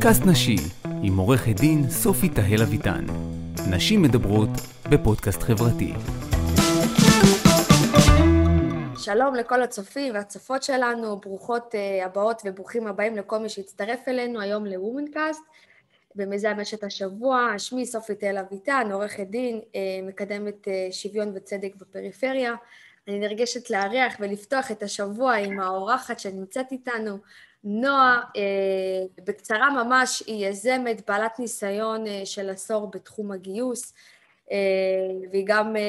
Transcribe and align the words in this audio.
פודקאסט 0.00 0.22
נשי 0.26 0.56
עם 1.02 1.16
עורכת 1.16 1.60
דין 1.60 1.90
סופי 1.90 2.28
תהל 2.28 2.62
אביטן. 2.62 3.04
נשים 3.70 4.02
מדברות 4.02 4.48
בפודקאסט 4.90 5.42
חברתי. 5.42 5.92
שלום 8.98 9.34
לכל 9.34 9.62
הצופים 9.62 10.14
והצופות 10.14 10.62
שלנו, 10.62 11.20
ברוכות 11.20 11.74
uh, 11.74 12.04
הבאות 12.04 12.42
וברוכים 12.44 12.86
הבאים 12.86 13.16
לכל 13.16 13.38
מי 13.38 13.48
שהצטרף 13.48 14.00
אלינו 14.08 14.40
היום 14.40 14.66
לוומנקאסט 14.66 15.42
במיזם 16.14 16.56
אשת 16.62 16.84
השבוע. 16.84 17.54
שמי 17.58 17.86
סופי 17.86 18.14
תל 18.14 18.38
אביטן, 18.38 18.88
עורכת 18.92 19.26
דין, 19.26 19.60
uh, 19.60 19.76
מקדמת 20.08 20.68
uh, 20.68 20.92
שוויון 20.92 21.32
וצדק 21.34 21.74
בפריפריה. 21.76 22.54
אני 23.08 23.18
נרגשת 23.18 23.70
לארח 23.70 24.16
ולפתוח 24.20 24.70
את 24.70 24.82
השבוע 24.82 25.34
עם 25.34 25.60
האורחת 25.60 26.20
שנמצאת 26.20 26.72
איתנו, 26.72 27.18
נועה, 27.64 28.20
uh, 28.22 29.22
בקצרה 29.24 29.84
ממש, 29.84 30.22
היא 30.26 30.46
יזמת, 30.46 31.10
בעלת 31.10 31.38
ניסיון 31.38 32.06
uh, 32.06 32.08
של 32.24 32.50
עשור 32.50 32.90
בתחום 32.90 33.32
הגיוס. 33.32 33.92
אה, 34.52 35.28
והיא 35.30 35.44
גם 35.46 35.76
אה, 35.76 35.82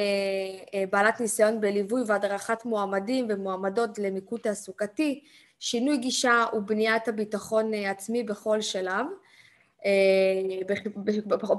אה, 0.73 0.83
בעלת 0.89 1.21
ניסיון 1.21 1.61
בליווי 1.61 2.01
והדרכת 2.07 2.65
מועמדים 2.65 3.27
ומועמדות 3.29 3.99
למיקוד 3.99 4.39
תעסוקתי, 4.39 5.23
שינוי 5.59 5.97
גישה 5.97 6.45
ובניית 6.53 7.07
הביטחון 7.07 7.73
העצמי 7.73 8.23
בכל 8.23 8.61
שלב. 8.61 9.05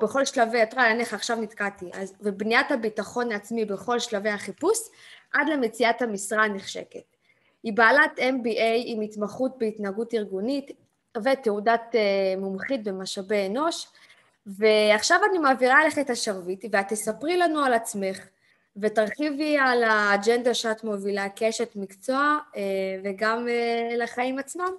בכל 0.00 0.24
שלבי, 0.24 0.62
את 0.62 0.74
רואה, 0.74 0.94
נניח 0.94 1.14
עכשיו 1.14 1.36
נתקעתי, 1.36 1.90
אז 1.92 2.14
ובניית 2.20 2.70
הביטחון 2.70 3.32
העצמי 3.32 3.64
בכל 3.64 3.98
שלבי 3.98 4.30
החיפוש 4.30 4.78
עד 5.32 5.48
למציאת 5.48 6.02
המשרה 6.02 6.44
הנחשקת. 6.44 7.11
היא 7.62 7.72
בעלת 7.72 8.18
MBA 8.18 8.82
עם 8.84 9.00
התמחות 9.00 9.52
בהתנהגות 9.58 10.14
ארגונית 10.14 10.70
ותעודת 11.24 11.94
מומחית 12.38 12.84
במשאבי 12.84 13.46
אנוש, 13.46 13.86
ועכשיו 14.46 15.18
אני 15.30 15.38
מעבירה 15.38 15.86
לך 15.86 15.98
את 15.98 16.10
השרביט, 16.10 16.64
ואת 16.72 16.88
תספרי 16.88 17.36
לנו 17.36 17.64
על 17.64 17.72
עצמך, 17.72 18.18
ותרחיבי 18.76 19.58
על 19.58 19.84
האג'נדה 19.84 20.54
שאת 20.54 20.84
מובילה 20.84 21.28
כאשת 21.28 21.76
מקצוע, 21.76 22.38
אה, 22.56 22.62
וגם 23.04 23.48
אה, 23.48 23.96
לחיים 23.96 24.38
עצמם. 24.38 24.70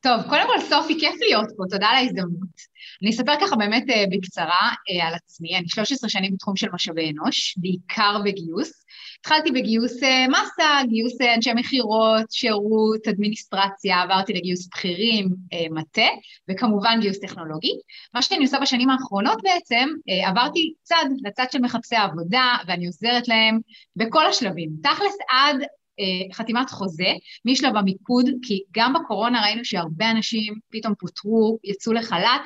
טוב, 0.00 0.22
קודם 0.22 0.46
כל, 0.46 0.60
סופי, 0.60 1.00
כיף 1.00 1.14
להיות 1.20 1.48
פה, 1.56 1.64
תודה 1.70 1.86
על 1.86 1.96
ההזדמנות. 1.96 2.54
אני 3.02 3.10
אספר 3.10 3.32
ככה 3.40 3.56
באמת 3.56 3.84
אה, 3.90 4.04
בקצרה 4.10 4.68
על 5.02 5.14
עצמי. 5.14 5.56
אני 5.58 5.68
13 5.68 6.10
שנים 6.10 6.34
בתחום 6.34 6.56
של 6.56 6.68
משאבי 6.72 7.10
אנוש, 7.10 7.58
בעיקר 7.58 8.18
בגיוס. 8.24 8.83
התחלתי 9.24 9.50
בגיוס 9.50 10.02
אה, 10.02 10.26
מסה, 10.28 10.80
גיוס 10.88 11.20
אה, 11.20 11.34
אנשי 11.34 11.50
מכירות, 11.54 12.30
שירות, 12.30 13.08
אדמיניסטרציה, 13.08 14.02
עברתי 14.02 14.32
לגיוס 14.32 14.68
בכירים, 14.68 15.28
אה, 15.52 15.66
מטה, 15.70 16.08
וכמובן 16.50 16.98
גיוס 17.00 17.18
טכנולוגי. 17.18 17.72
מה 18.14 18.22
שאני 18.22 18.44
עושה 18.44 18.58
בשנים 18.62 18.90
האחרונות 18.90 19.42
בעצם, 19.42 19.88
עברתי 20.26 20.74
צד, 20.82 21.04
לצד 21.24 21.44
של 21.52 21.58
מחפשי 21.58 21.96
העבודה, 21.96 22.56
ואני 22.66 22.86
עוזרת 22.86 23.28
להם 23.28 23.58
בכל 23.96 24.26
השלבים. 24.26 24.70
תכלס 24.82 25.16
עד 25.30 25.56
חתימת 26.32 26.70
חוזה, 26.70 27.12
משלב 27.44 27.76
המיקוד, 27.76 28.26
כי 28.42 28.62
גם 28.72 28.92
בקורונה 28.92 29.42
ראינו 29.42 29.64
שהרבה 29.64 30.10
אנשים 30.10 30.54
פתאום 30.70 30.94
פוטרו, 30.98 31.58
יצאו 31.64 31.92
לחל"ת, 31.92 32.40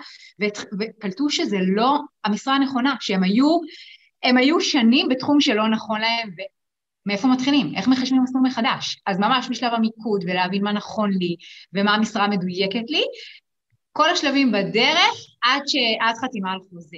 וקלטו 0.81 1.31
שזה 1.31 1.57
לא 1.67 1.99
המשרה 2.25 2.55
הנכונה, 2.55 2.95
שהם 3.01 3.23
היו, 3.23 3.59
הם 4.23 4.37
היו 4.37 4.61
שנים 4.61 5.09
בתחום 5.09 5.41
שלא 5.41 5.69
נכון 5.69 6.01
להם, 6.01 6.31
מאיפה 7.09 7.29
מתחילים? 7.29 7.73
איך 7.77 7.89
מחשבים 7.89 8.23
מסלול 8.23 8.43
מחדש? 8.47 9.03
אז 9.07 9.19
ממש 9.19 9.51
משלב 9.51 9.73
המיקוד 9.73 10.25
ולהבין 10.25 10.65
מה 10.65 10.73
נכון 10.73 11.11
לי 11.13 11.37
ומה 11.73 11.95
המשרה 11.95 12.25
המדויקת 12.25 12.91
לי, 12.91 13.03
כל 13.93 14.11
השלבים 14.11 14.53
בדרך 14.53 15.15
עד, 15.45 15.63
ש... 15.67 15.77
עד 16.01 16.15
חתימה 16.25 16.53
על 16.53 16.59
חוזה. 16.71 16.97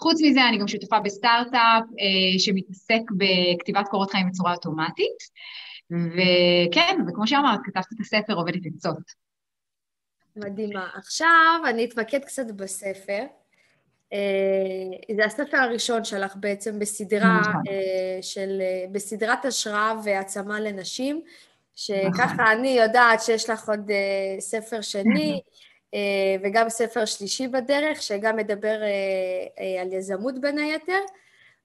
חוץ 0.00 0.20
מזה, 0.22 0.48
אני 0.48 0.58
גם 0.58 0.68
שותפה 0.68 1.00
בסטארט-אפ 1.00 1.84
אה, 2.00 2.38
שמתעסק 2.38 3.02
בכתיבת 3.16 3.88
קורות 3.88 4.10
חיים 4.10 4.28
בצורה 4.28 4.52
אוטומטית, 4.52 5.18
וכן, 5.90 6.98
וכמו 7.08 7.26
שאמרת, 7.26 7.60
כתבת 7.64 7.86
את 7.94 8.00
הספר 8.00 8.34
עובדת 8.34 8.60
עצות. 8.76 9.22
מדהימה. 10.36 10.88
עכשיו 10.94 11.60
אני 11.68 11.84
אתמקד 11.84 12.24
קצת 12.24 12.50
בספר. 12.56 13.22
אה, 14.12 15.14
זה 15.16 15.24
הספר 15.24 15.56
הראשון 15.56 16.04
שלך 16.04 16.32
בעצם 16.36 16.78
בסדרה 16.78 17.40
נכון. 17.40 17.62
אה, 17.68 18.22
של, 18.22 18.58
אה, 18.60 18.84
בסדרת 18.92 19.44
השראה 19.44 19.94
והעצמה 20.04 20.60
לנשים, 20.60 21.22
שככה 21.76 22.24
נכון. 22.24 22.40
אני 22.40 22.68
יודעת 22.68 23.22
שיש 23.22 23.50
לך 23.50 23.68
עוד 23.68 23.90
ספר 24.38 24.80
שני 24.80 25.40
וגם 26.42 26.68
ספר 26.68 27.04
שלישי 27.04 27.48
בדרך, 27.48 28.02
שגם 28.02 28.36
מדבר 28.36 28.80
על 29.80 29.92
יזמות 29.92 30.40
בין 30.40 30.58
היתר. 30.58 30.98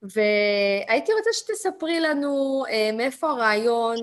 והייתי 0.01 1.13
רוצה 1.13 1.29
שתספרי 1.33 1.99
לנו 1.99 2.63
מאיפה 2.93 3.29
הרעיון 3.29 3.97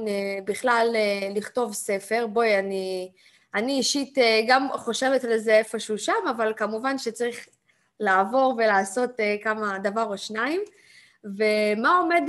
בכלל 0.44 0.96
לכתוב 1.34 1.72
ספר. 1.72 2.26
בואי, 2.26 2.58
אני, 2.58 3.10
אני 3.54 3.72
אישית 3.72 4.18
גם 4.48 4.68
חושבת 4.72 5.24
על 5.24 5.38
זה 5.38 5.56
איפשהו 5.58 5.98
שם, 5.98 6.12
אבל 6.30 6.52
כמובן 6.56 6.98
שצריך 6.98 7.46
לעבור 8.00 8.54
ולעשות 8.58 9.10
uh, 9.10 9.44
כמה 9.44 9.78
דבר 9.78 10.04
או 10.04 10.18
שניים. 10.18 10.60
ומה 11.24 11.96
עומד, 11.98 12.22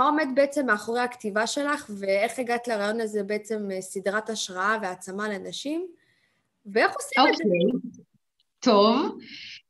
עומד 0.00 0.28
בעצם 0.34 0.66
מאחורי 0.66 1.00
הכתיבה 1.00 1.46
שלך, 1.46 1.90
ואיך 1.98 2.38
הגעת 2.38 2.68
לרעיון 2.68 3.00
הזה 3.00 3.22
בעצם 3.22 3.68
אה, 3.72 3.80
סדרת 3.80 4.30
השראה 4.30 4.76
והעצמה 4.82 5.28
לנשים, 5.28 5.86
ואיך 6.66 6.94
עושים 6.94 7.22
okay. 7.22 7.28
את 7.28 7.36
זה? 7.36 7.44
אוקיי. 7.44 8.02
טוב, 8.60 9.18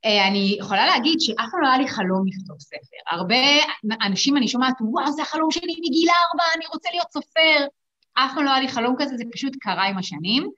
אה, 0.04 0.28
אני 0.28 0.56
יכולה 0.58 0.86
להגיד 0.86 1.20
שאף 1.20 1.46
פעם 1.50 1.60
לא 1.62 1.68
היה 1.68 1.78
לי 1.78 1.88
חלום 1.88 2.24
לכתוב 2.26 2.60
ספר. 2.60 2.96
הרבה 3.10 3.36
אנשים 4.06 4.36
אני 4.36 4.48
שומעת, 4.48 4.74
וואו, 4.80 5.12
זה 5.12 5.22
החלום 5.22 5.50
שלי 5.50 5.74
מגיל 5.78 6.08
ארבע, 6.08 6.44
אני 6.56 6.64
רוצה 6.72 6.88
להיות 6.92 7.10
סופר. 7.12 7.66
אף 8.14 8.30
פעם 8.34 8.44
לא 8.44 8.50
היה 8.50 8.60
לי 8.60 8.68
חלום 8.68 8.96
כזה, 8.98 9.16
זה 9.16 9.24
פשוט 9.32 9.56
קרה 9.60 9.86
עם 9.86 9.98
השנים. 9.98 10.50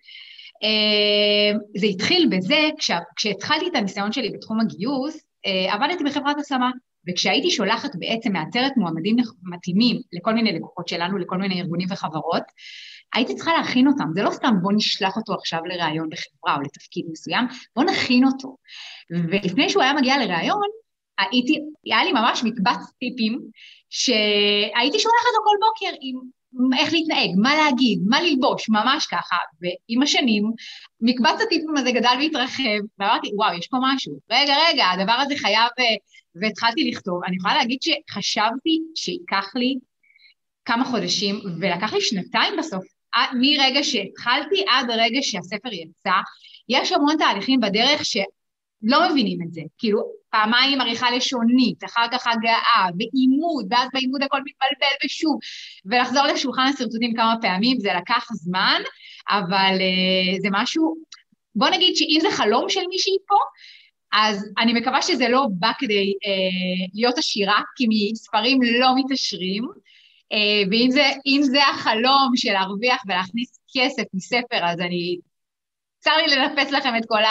אה, 0.62 1.58
זה 1.76 1.86
התחיל 1.86 2.28
בזה, 2.30 2.68
כש, 2.78 2.90
כשהתחלתי 3.16 3.68
את 3.68 3.74
הניסיון 3.74 4.12
שלי 4.12 4.30
בתחום 4.30 4.60
הגיוס, 4.60 5.26
אה, 5.46 5.74
עבדתי 5.74 6.04
בחברת 6.04 6.36
השמה, 6.38 6.70
וכשהייתי 7.08 7.50
שולחת 7.50 7.90
בעצם, 7.98 8.32
מאתרת 8.32 8.72
מועמדים 8.76 9.16
מתאימים 9.42 10.00
לכל 10.12 10.34
מיני 10.34 10.52
לקוחות 10.52 10.88
שלנו, 10.88 11.18
לכל 11.18 11.36
מיני 11.36 11.60
ארגונים 11.60 11.88
וחברות, 11.90 12.42
הייתי 13.14 13.34
צריכה 13.34 13.52
להכין 13.52 13.88
אותם, 13.88 14.04
זה 14.14 14.22
לא 14.22 14.30
סתם 14.30 14.54
בוא 14.62 14.72
נשלח 14.76 15.16
אותו 15.16 15.34
עכשיו 15.34 15.60
לראיון 15.64 16.08
בחברה 16.10 16.56
או 16.56 16.60
לתפקיד 16.60 17.06
מסוים, 17.10 17.44
בוא 17.76 17.84
נכין 17.84 18.24
אותו. 18.24 18.56
ולפני 19.10 19.68
שהוא 19.68 19.82
היה 19.82 19.92
מגיע 19.92 20.18
לראיון, 20.18 20.68
הייתי, 21.18 21.58
היה 21.84 22.04
לי 22.04 22.12
ממש 22.12 22.44
מקבץ 22.44 22.92
טיפים 22.98 23.40
שהייתי 23.90 24.98
שולחת 24.98 25.28
לו 25.36 25.44
כל 25.44 25.56
בוקר 25.60 25.96
עם 26.00 26.20
איך 26.78 26.92
להתנהג, 26.92 27.30
מה 27.36 27.56
להגיד, 27.56 28.00
מה 28.06 28.22
ללבוש, 28.22 28.68
ממש 28.68 29.06
ככה. 29.06 29.36
ועם 29.60 30.02
השנים, 30.02 30.52
מקבץ 31.00 31.40
הטיפים 31.46 31.76
הזה 31.76 31.90
גדל 31.92 32.16
והתרחב, 32.20 32.80
ואמרתי, 32.98 33.30
וואו, 33.34 33.58
יש 33.58 33.66
פה 33.66 33.76
משהו. 33.82 34.12
רגע, 34.30 34.54
רגע, 34.68 34.84
הדבר 34.90 35.12
הזה 35.12 35.34
חייב... 35.36 35.68
והתחלתי 36.40 36.90
לכתוב. 36.90 37.24
אני 37.26 37.36
יכולה 37.36 37.54
להגיד 37.54 37.78
שחשבתי 37.82 38.78
שייקח 38.94 39.52
לי 39.54 39.74
כמה 40.64 40.84
חודשים, 40.84 41.40
ולקח 41.60 41.92
לי 41.92 42.00
שנתיים 42.00 42.54
בסוף, 42.58 42.84
מרגע 43.34 43.82
שהתחלתי 43.82 44.64
עד 44.68 44.90
הרגע 44.90 45.18
שהספר 45.22 45.72
יצא. 45.72 46.10
יש 46.68 46.92
המון 46.92 47.16
תהליכים 47.18 47.60
בדרך 47.60 48.04
ש... 48.04 48.16
לא 48.82 49.10
מבינים 49.10 49.38
את 49.42 49.52
זה. 49.52 49.60
כאילו, 49.78 50.18
פעמיים 50.30 50.80
עריכה 50.80 51.10
לשונית, 51.10 51.84
אחר 51.84 52.06
כך 52.12 52.26
הגעה, 52.26 52.88
ועימוד, 52.98 53.66
ואז 53.70 53.88
בעימוד 53.92 54.22
הכל 54.22 54.38
מתבלבל 54.38 54.96
ושוב, 55.04 55.38
ולחזור 55.84 56.26
לשולחן 56.26 56.66
הסרטוטים 56.68 57.14
כמה 57.14 57.34
פעמים, 57.40 57.80
זה 57.80 57.90
לקח 57.96 58.26
זמן, 58.32 58.82
אבל 59.30 59.74
uh, 59.78 60.42
זה 60.42 60.48
משהו, 60.50 60.96
בוא 61.54 61.68
נגיד 61.68 61.96
שאם 61.96 62.18
זה 62.20 62.30
חלום 62.30 62.68
של 62.68 62.80
מישהי 62.90 63.16
פה, 63.28 63.36
אז 64.12 64.52
אני 64.58 64.72
מקווה 64.72 65.02
שזה 65.02 65.28
לא 65.28 65.46
בא 65.50 65.70
כדי 65.78 66.12
uh, 66.12 66.90
להיות 66.94 67.18
עשירה, 67.18 67.60
כי 67.76 67.86
מספרים 68.12 68.58
לא 68.62 68.88
מתעשרים, 68.96 69.64
uh, 69.64 70.68
ואם 70.70 70.90
זה, 70.90 71.06
זה 71.40 71.66
החלום 71.66 72.32
של 72.36 72.52
להרוויח 72.52 73.02
ולהכניס 73.06 73.58
כסף 73.76 74.04
מספר, 74.14 74.58
אז 74.62 74.80
אני 74.80 75.16
צר 76.08 76.16
לי 76.16 76.36
לנפץ 76.36 76.70
לכם 76.70 76.96
את 76.96 77.02
כל 77.08 77.22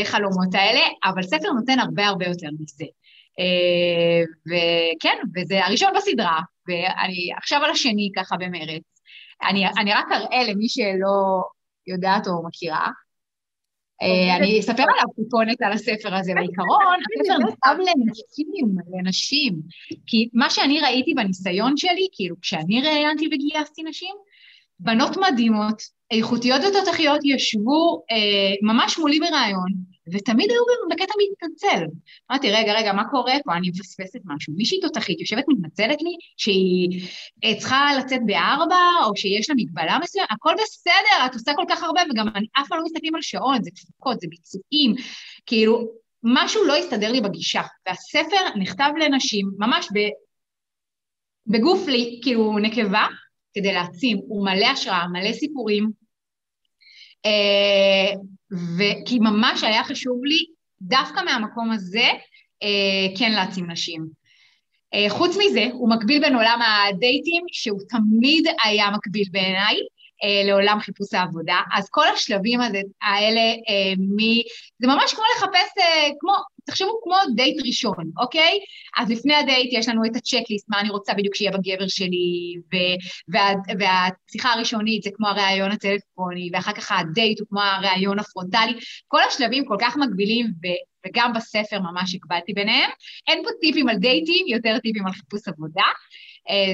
החלומות 0.00 0.54
האלה, 0.54 0.80
אבל 1.04 1.22
ספר 1.22 1.52
נותן 1.52 1.78
הרבה 1.78 2.06
הרבה 2.06 2.26
יותר 2.26 2.48
מזה. 2.60 2.84
אה, 3.40 4.22
וכן, 4.46 5.16
וזה 5.34 5.66
הראשון 5.66 5.92
בסדרה, 5.96 6.40
ואני 6.68 7.30
עכשיו 7.36 7.64
על 7.64 7.70
השני 7.70 8.10
ככה 8.16 8.36
במרץ. 8.36 8.82
אני, 9.50 9.66
אני 9.68 9.92
רק 9.92 10.06
אראה 10.12 10.44
למי 10.44 10.68
שלא 10.68 11.42
יודעת 11.86 12.26
או 12.26 12.46
מכירה. 12.46 12.88
אה, 14.02 14.36
אני 14.36 14.60
אספר 14.60 14.82
עליו 14.82 15.14
טיפונת 15.16 15.62
על 15.62 15.72
הספר 15.72 16.14
הזה. 16.14 16.32
בעיקרון, 16.34 16.96
הספר 17.04 17.38
נכתב 17.38 17.76
לנשים, 17.80 18.74
לנשים. 18.98 19.54
כי 20.06 20.28
מה 20.34 20.50
שאני 20.50 20.80
ראיתי 20.80 21.14
בניסיון 21.14 21.76
שלי, 21.76 22.08
כאילו, 22.12 22.36
כשאני 22.40 22.82
ראיינתי 22.82 23.26
וגייסתי 23.26 23.82
נשים, 23.82 24.14
בנות 24.82 25.16
מדהימות, 25.16 25.82
איכותיות 26.10 26.62
ותותחיות 26.68 27.20
ישבו 27.24 28.02
אה, 28.10 28.54
ממש 28.62 28.98
מולי 28.98 29.20
ברעיון, 29.20 29.68
ותמיד 30.12 30.50
היו 30.50 30.62
בקטע 30.90 31.14
מתנצל. 31.32 31.84
אמרתי, 32.30 32.50
רגע, 32.50 32.72
רגע, 32.72 32.92
מה 32.92 33.04
קורה 33.10 33.34
פה? 33.44 33.54
אני 33.54 33.68
מפספסת 33.68 34.18
משהו. 34.24 34.52
מישהי 34.56 34.80
תותחית 34.80 35.20
יושבת 35.20 35.44
מתנצלת 35.48 36.02
לי 36.02 36.10
שהיא 36.36 37.08
אה, 37.44 37.54
צריכה 37.58 37.90
לצאת 37.98 38.20
בארבע, 38.26 38.76
או 39.06 39.16
שיש 39.16 39.50
לה 39.50 39.56
מגבלה 39.58 39.98
מסוימת, 40.02 40.28
הכל 40.30 40.52
בסדר, 40.62 41.26
את 41.26 41.34
עושה 41.34 41.52
כל 41.54 41.64
כך 41.68 41.82
הרבה, 41.82 42.00
וגם 42.10 42.28
אני, 42.34 42.46
אף 42.60 42.68
פעם 42.68 42.78
לא 42.78 42.84
מסתכלים 42.84 43.14
על 43.14 43.22
שעון, 43.22 43.62
זה 43.62 43.70
תפוקות, 43.70 44.20
זה 44.20 44.26
ביצועים, 44.30 44.94
כאילו, 45.46 45.88
משהו 46.22 46.64
לא 46.64 46.76
הסתדר 46.76 47.12
לי 47.12 47.20
בגישה. 47.20 47.62
והספר 47.86 48.58
נכתב 48.58 48.90
לנשים, 49.00 49.50
ממש 49.58 49.88
ב, 49.94 49.98
בגוף, 51.46 51.86
לי, 51.88 52.20
כאילו, 52.22 52.58
נקבה, 52.58 53.06
כדי 53.54 53.72
להעצים, 53.72 54.18
הוא 54.28 54.44
מלא 54.44 54.66
השראה, 54.66 55.06
מלא 55.08 55.32
סיפורים, 55.32 55.90
אה, 57.26 58.14
וכי 58.78 59.18
ממש 59.18 59.64
היה 59.64 59.84
חשוב 59.84 60.24
לי, 60.24 60.46
דווקא 60.82 61.20
מהמקום 61.20 61.72
הזה, 61.72 62.08
אה, 62.62 63.18
כן 63.18 63.32
להעצים 63.32 63.70
נשים. 63.70 64.06
אה, 64.94 65.06
חוץ 65.08 65.36
מזה, 65.36 65.66
הוא 65.72 65.90
מקביל 65.90 66.20
בין 66.20 66.34
עולם 66.34 66.60
הדייטים, 66.62 67.42
שהוא 67.52 67.80
תמיד 67.88 68.44
היה 68.64 68.90
מקביל 68.90 69.28
בעיניי, 69.30 69.76
לעולם 70.44 70.80
חיפוש 70.80 71.14
העבודה. 71.14 71.60
אז 71.72 71.88
כל 71.90 72.08
השלבים 72.08 72.60
הזה, 72.60 72.80
האלה, 73.02 73.40
אה, 73.40 73.92
מ... 73.98 74.18
זה 74.78 74.86
ממש 74.86 75.14
כמו 75.14 75.24
לחפש, 75.36 75.78
אה, 75.78 76.08
כמו, 76.20 76.32
תחשבו 76.64 77.00
כמו 77.02 77.14
דייט 77.34 77.62
ראשון, 77.66 78.10
אוקיי? 78.20 78.58
אז 78.98 79.10
לפני 79.10 79.34
הדייט 79.34 79.70
יש 79.72 79.88
לנו 79.88 80.04
את 80.04 80.16
ה 80.16 80.20
checklist, 80.20 80.66
מה 80.68 80.80
אני 80.80 80.90
רוצה 80.90 81.14
בדיוק 81.14 81.34
שיהיה 81.34 81.50
בגבר 81.50 81.88
שלי, 81.88 82.54
ו... 82.72 82.76
וה... 83.32 83.52
והשיחה 83.78 84.52
הראשונית 84.52 85.02
זה 85.02 85.10
כמו 85.14 85.28
הראיון 85.28 85.70
הטלפוני, 85.70 86.50
ואחר 86.52 86.72
כך 86.72 86.92
הדייט 86.92 87.40
הוא 87.40 87.48
כמו 87.48 87.60
הראיון 87.60 88.18
הפרונטלי. 88.18 88.72
כל 89.08 89.20
השלבים 89.28 89.64
כל 89.64 89.76
כך 89.80 89.96
מקבילים, 89.96 90.46
ו... 90.46 90.66
וגם 91.06 91.32
בספר 91.32 91.78
ממש 91.80 92.14
הקבלתי 92.14 92.52
ביניהם. 92.52 92.90
אין 93.28 93.42
פה 93.44 93.50
טיפים 93.60 93.88
על 93.88 93.96
דייטים, 93.96 94.46
יותר 94.48 94.78
טיפים 94.78 95.06
על 95.06 95.12
חיפוש 95.12 95.48
עבודה. 95.48 95.82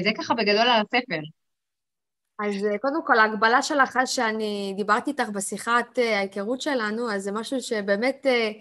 זה 0.03 0.11
ככה 0.17 0.33
בגדול 0.33 0.67
על 0.67 0.81
הספר. 0.81 1.19
אז 2.39 2.65
אה, 2.65 2.77
קודם 2.77 3.05
כל, 3.05 3.19
ההקבלה 3.19 3.61
שלך, 3.61 3.97
אז 4.01 4.09
שאני 4.09 4.73
דיברתי 4.75 5.11
איתך 5.11 5.29
בשיחת 5.29 5.99
אה, 5.99 6.17
ההיכרות 6.17 6.61
שלנו, 6.61 7.11
אז 7.11 7.23
זה 7.23 7.31
משהו 7.31 7.61
שבאמת 7.61 8.25
אה, 8.25 8.51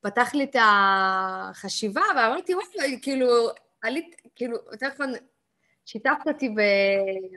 פתח 0.00 0.34
לי 0.34 0.44
את 0.44 0.56
החשיבה, 0.60 2.02
ואמרתי, 2.16 2.54
וואי, 2.54 2.98
כאילו, 3.02 3.26
עלית, 3.82 4.16
כאילו, 4.36 4.56
יותר 4.72 4.88
נכון, 4.94 5.12
שיתפת 5.86 6.28
אותי 6.28 6.54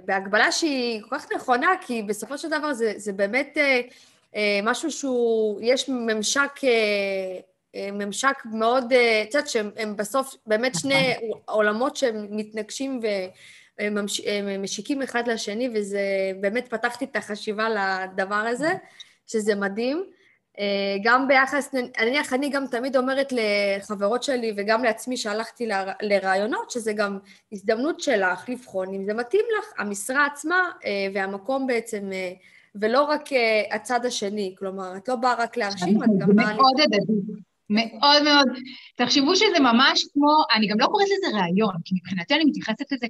בהגבלה 0.05 0.51
שהיא 0.51 1.01
כל 1.09 1.19
כך 1.19 1.31
נכונה, 1.35 1.71
כי 1.81 2.03
בסופו 2.03 2.37
של 2.37 2.49
דבר 2.49 2.73
זה, 2.73 2.93
זה 2.95 3.13
באמת 3.13 3.57
משהו 4.63 4.91
שהוא, 4.91 5.59
יש 5.63 5.89
ממשק, 5.89 6.51
ממשק 7.93 8.37
מאוד, 8.45 8.93
את 9.23 9.33
יודעת 9.33 9.49
שהם 9.49 9.95
בסוף 9.95 10.35
באמת 10.45 10.75
שני 10.75 11.13
נכון. 11.15 11.41
עולמות 11.45 11.95
שהם 11.95 12.27
מתנגשים 12.29 12.99
ו... 13.03 13.07
ממש... 13.81 14.21
משיקים 14.59 15.01
אחד 15.01 15.27
לשני, 15.27 15.69
וזה 15.75 16.01
באמת 16.41 16.67
פתחתי 16.67 17.05
את 17.05 17.15
החשיבה 17.15 17.67
לדבר 17.69 18.35
הזה, 18.35 18.73
שזה 19.27 19.55
מדהים. 19.55 20.05
אה, 20.59 20.97
גם 21.03 21.27
ביחס, 21.27 21.73
נניח 22.01 22.33
אני 22.33 22.49
גם 22.49 22.65
תמיד 22.71 22.97
אומרת 22.97 23.27
לחברות 23.31 24.23
שלי 24.23 24.53
וגם 24.57 24.83
לעצמי 24.83 25.17
שהלכתי 25.17 25.69
לרעיונות, 26.01 26.71
שזה 26.71 26.93
גם 26.93 27.17
הזדמנות 27.51 27.99
שלך 27.99 28.49
לבחון 28.49 28.93
אם 28.93 29.03
זה 29.03 29.13
מתאים 29.13 29.45
לך, 29.59 29.65
המשרה 29.77 30.25
עצמה 30.25 30.71
אה, 30.85 31.07
והמקום 31.13 31.67
בעצם, 31.67 32.09
אה, 32.13 32.31
ולא 32.75 33.03
רק 33.03 33.29
הצד 33.71 34.05
השני, 34.05 34.55
כלומר, 34.57 34.97
את 34.97 35.07
לא 35.07 35.15
באה 35.15 35.33
רק 35.33 35.57
להרשים, 35.57 36.03
את 36.03 36.09
גם 36.17 36.35
באה... 36.35 36.53
מאוד 36.53 36.79
הדדי. 36.83 37.13
מאוד 37.69 38.23
מאוד. 38.23 38.47
תחשבו 38.95 39.35
שזה 39.35 39.59
ממש 39.59 40.03
כמו, 40.13 40.29
אני 40.55 40.67
גם 40.67 40.79
לא 40.79 40.85
קוראת 40.85 41.07
לזה 41.07 41.37
ראיון, 41.37 41.75
כי 41.85 41.95
מבחינתי 41.95 42.35
אני 42.35 42.43
מתייחסת 42.45 42.91
לזה 42.91 43.07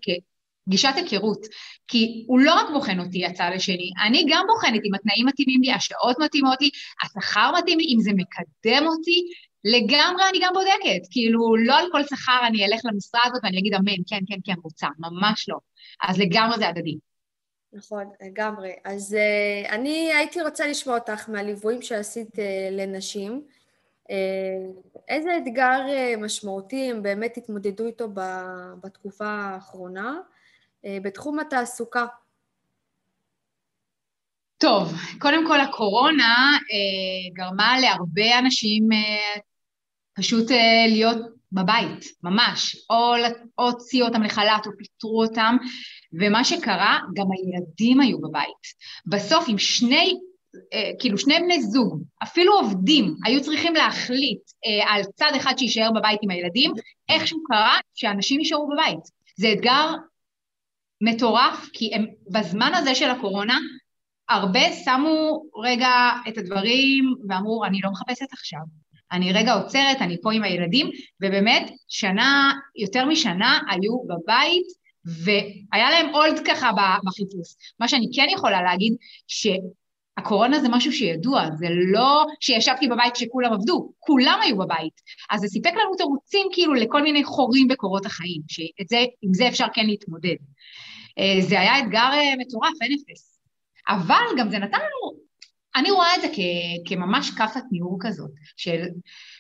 גישת 0.68 0.94
היכרות, 0.96 1.46
כי 1.88 2.26
הוא 2.28 2.40
לא 2.40 2.54
רק 2.56 2.68
בוחן 2.74 3.00
אותי 3.00 3.26
הצד 3.26 3.50
השני, 3.56 3.92
אני 4.08 4.26
גם 4.30 4.46
בוחנת 4.48 4.82
אם 4.86 4.94
התנאים 4.96 5.26
מתאימים 5.26 5.62
לי, 5.62 5.72
השעות 5.72 6.16
מתאימות 6.20 6.62
לי, 6.62 6.70
השכר 7.04 7.52
מתאים 7.58 7.80
לי, 7.80 7.86
אם 7.94 8.00
זה 8.00 8.12
מקדם 8.14 8.88
אותי, 8.88 9.22
לגמרי 9.64 10.24
אני 10.30 10.40
גם 10.42 10.54
בודקת, 10.54 11.08
כאילו 11.12 11.56
לא 11.58 11.80
על 11.80 11.86
כל 11.92 12.04
שכר 12.04 12.48
אני 12.48 12.66
אלך 12.66 12.82
למשרה 12.86 13.22
הזאת 13.26 13.44
ואני 13.44 13.60
אגיד 13.60 13.74
אמן, 13.74 14.04
כן, 14.08 14.20
כן, 14.28 14.40
כן, 14.44 14.54
רוצה, 14.64 14.88
ממש 15.00 15.50
לא. 15.50 15.58
אז 16.04 16.20
לגמרי 16.20 16.58
זה 16.58 16.68
הדדי. 16.68 16.98
נכון, 17.74 18.04
לגמרי. 18.22 18.72
אז 18.86 19.18
uh, 19.18 19.70
אני 19.70 20.14
הייתי 20.14 20.42
רוצה 20.42 20.68
לשמוע 20.68 20.98
אותך 20.98 21.30
מהליוויים 21.30 21.82
שעשית 21.82 22.36
uh, 22.36 22.42
לנשים. 22.72 23.42
Uh, 24.04 24.12
איזה 25.08 25.38
אתגר 25.38 25.80
uh, 25.88 26.20
משמעותי 26.20 26.90
הם 26.92 27.04
באמת 27.04 27.38
התמודדו 27.38 27.86
איתו 27.86 28.08
בתקופה 28.84 29.28
האחרונה? 29.28 30.20
אה, 30.86 30.98
בתחום 31.04 31.40
התעסוקה? 31.40 32.06
טוב, 34.58 34.94
קודם 35.20 35.48
כל 35.48 35.62
הקורונה 35.62 36.58
אה, 36.58 37.34
גרמה 37.34 37.80
להרבה 37.80 38.40
אנשים 38.40 38.92
אה, 38.92 39.40
פשוט 40.14 40.52
אה, 40.52 40.86
להיות 40.88 41.18
בבית, 41.52 42.06
ממש, 42.24 42.76
או 42.90 43.14
הוציאו 43.56 44.08
אותם 44.08 44.24
לחל"ת 44.24 44.68
או 44.68 44.72
פיטרו 44.78 45.24
אותם, 45.24 45.58
ומה 46.20 46.44
שקרה, 46.44 47.00
גם 47.14 47.26
הילדים 47.32 48.00
היו 48.00 48.22
בבית. 48.22 48.64
בסוף 49.06 49.46
עם 49.48 49.58
שני, 49.58 50.14
אה, 50.74 50.92
כאילו 51.00 51.18
שני 51.18 51.40
בני 51.40 51.64
זוג, 51.64 52.04
אפילו 52.24 52.54
עובדים, 52.54 53.16
היו 53.26 53.44
צריכים 53.44 53.74
להחליט 53.74 54.42
אה, 54.66 54.94
על 54.94 55.04
צד 55.04 55.32
אחד 55.36 55.58
שיישאר 55.58 55.92
בבית 55.92 56.20
עם 56.22 56.30
הילדים, 56.30 56.74
איכשהו 57.10 57.44
קרה 57.44 57.80
שאנשים 57.96 58.40
יישארו 58.40 58.70
בבית. 58.74 59.00
זה 59.38 59.54
אתגר 59.54 59.96
מטורף, 61.02 61.70
כי 61.74 61.96
הם 61.96 62.06
בזמן 62.32 62.72
הזה 62.76 62.96
של 62.96 63.10
הקורונה, 63.10 63.58
הרבה 64.30 64.74
שמו 64.86 65.44
רגע 65.64 66.12
את 66.28 66.38
הדברים 66.38 67.16
ואמרו, 67.30 67.66
אני 67.66 67.80
לא 67.84 67.92
מחפשת 67.92 68.34
עכשיו. 68.34 68.60
אני 69.12 69.34
רגע 69.34 69.54
עוצרת, 69.54 70.02
אני 70.02 70.22
פה 70.22 70.34
עם 70.34 70.44
הילדים, 70.44 70.90
ובאמת, 71.22 71.72
שנה, 71.88 72.54
יותר 72.76 73.06
משנה 73.06 73.60
היו 73.70 73.98
בבית, 74.08 74.68
והיה 75.24 75.90
להם 75.90 76.16
אולד 76.16 76.40
ככה 76.46 76.72
בחיפוש. 77.06 77.56
מה 77.80 77.88
שאני 77.88 78.08
כן 78.16 78.26
יכולה 78.34 78.62
להגיד, 78.62 78.94
שהקורונה 79.28 80.60
זה 80.60 80.70
משהו 80.70 80.92
שידוע, 80.92 81.46
זה 81.56 81.68
לא 81.92 82.26
שישבתי 82.40 82.88
בבית 82.88 83.14
כשכולם 83.14 83.54
עבדו, 83.54 83.92
כולם 84.00 84.40
היו 84.44 84.58
בבית. 84.58 84.94
אז 85.32 85.42
זה 85.42 85.48
סיפק 85.48 85.72
לנו 85.72 85.96
תירוצים 85.98 86.48
כאילו 86.52 86.74
לכל 86.74 87.02
מיני 87.02 87.24
חורים 87.24 87.68
בקורות 87.68 88.06
החיים, 88.06 88.42
שעם 88.48 89.34
זה 89.34 89.48
אפשר 89.48 89.66
כן 89.74 89.86
להתמודד. 89.86 90.36
אה, 91.20 91.42
זה 91.42 91.60
היה 91.60 91.80
אתגר 91.80 92.10
אה, 92.14 92.36
מטורף, 92.40 92.74
אין 92.82 92.92
אפס. 92.94 93.40
אבל 93.90 94.40
גם 94.40 94.50
זה 94.50 94.60
נתן 94.60 94.78
לנו, 94.78 95.18
אני 95.76 95.92
רואה 95.92 96.16
את 96.16 96.22
זה 96.22 96.28
כ, 96.28 96.40
כממש 96.90 97.32
כאפת 97.38 97.64
ניעור 97.72 97.98
כזאת, 98.02 98.32
של 98.58 98.84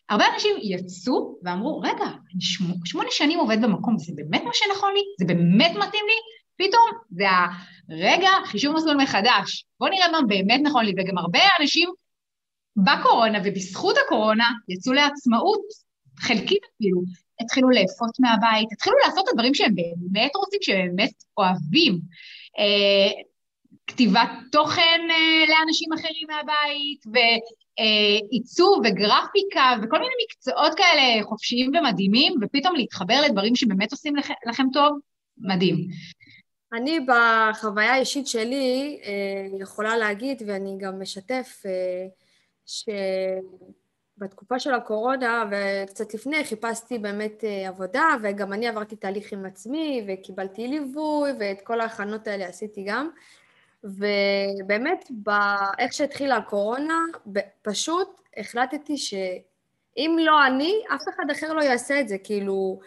הרבה 0.09 0.25
אנשים 0.33 0.51
יצאו 0.61 1.39
ואמרו, 1.43 1.79
רגע, 1.79 2.05
אני 2.05 2.41
שמונה, 2.41 2.79
שמונה 2.85 3.09
שנים 3.11 3.39
עובד 3.39 3.61
במקום, 3.61 3.97
זה 3.97 4.13
באמת 4.15 4.41
מה 4.43 4.51
שנכון 4.53 4.93
לי? 4.93 5.01
זה 5.19 5.25
באמת 5.33 5.71
מתאים 5.71 6.05
לי? 6.07 6.19
פתאום 6.67 6.89
זה 7.11 7.25
הרגע, 7.89 8.29
חישוב 8.45 8.75
מסלול 8.75 8.97
מחדש, 8.97 9.65
בואו 9.79 9.91
נראה 9.91 10.11
מה 10.11 10.19
באמת 10.27 10.59
נכון 10.63 10.85
לי, 10.85 10.93
וגם 10.97 11.17
הרבה 11.17 11.39
אנשים 11.59 11.89
בקורונה 12.75 13.39
ובזכות 13.45 13.95
הקורונה 14.05 14.49
יצאו 14.69 14.93
לעצמאות 14.93 15.86
חלקית 16.19 16.61
אפילו, 16.75 17.01
התחילו 17.41 17.69
לאפות 17.69 18.19
מהבית, 18.19 18.67
התחילו 18.71 18.95
לעשות 19.05 19.23
את 19.23 19.29
הדברים 19.29 19.53
שהם 19.53 19.75
באמת 19.75 20.35
רוצים, 20.35 20.59
שהם 20.61 20.95
באמת 20.95 21.13
אוהבים. 21.37 21.99
אה, 22.59 23.21
כתיבת 23.87 24.29
תוכן 24.51 24.99
אה, 25.09 25.45
לאנשים 25.49 25.93
אחרים 25.93 26.27
מהבית, 26.27 27.03
ועיצוב 27.13 28.79
וגרפיקה, 28.79 29.75
וכל 29.83 29.99
מיני 29.99 30.11
מקצועות 30.25 30.73
כאלה 30.75 31.23
חופשיים 31.23 31.71
ומדהימים, 31.75 32.33
ופתאום 32.41 32.75
להתחבר 32.75 33.21
לדברים 33.25 33.55
שבאמת 33.55 33.91
עושים 33.91 34.13
לכם 34.49 34.65
טוב, 34.73 34.99
מדהים. 35.37 35.75
אני 36.73 36.99
בחוויה 36.99 37.93
האישית 37.93 38.27
שלי 38.27 38.99
אה, 39.03 39.59
יכולה 39.59 39.97
להגיד, 39.97 40.41
ואני 40.47 40.77
גם 40.79 41.01
משתף, 41.01 41.63
ש... 42.65 42.89
בתקופה 44.17 44.59
של 44.59 44.73
הקורונה 44.73 45.43
וקצת 45.51 46.13
לפני 46.13 46.43
חיפשתי 46.43 46.97
באמת 46.97 47.43
אה, 47.43 47.67
עבודה 47.67 48.05
וגם 48.23 48.53
אני 48.53 48.67
עברתי 48.67 48.95
תהליך 48.95 49.33
עם 49.33 49.45
עצמי 49.45 50.05
וקיבלתי 50.07 50.67
ליווי 50.67 51.31
ואת 51.39 51.61
כל 51.61 51.81
ההכנות 51.81 52.27
האלה 52.27 52.45
עשיתי 52.45 52.83
גם. 52.87 53.09
ובאמת 53.83 55.11
איך 55.79 55.93
שהתחילה 55.93 56.35
הקורונה 56.35 56.99
פשוט 57.61 58.21
החלטתי 58.37 58.97
שאם 58.97 60.17
לא 60.19 60.47
אני, 60.47 60.73
אף 60.95 61.01
אחד 61.09 61.23
אחר 61.31 61.53
לא 61.53 61.61
יעשה 61.61 61.99
את 61.99 62.07
זה, 62.07 62.17
כאילו 62.17 62.79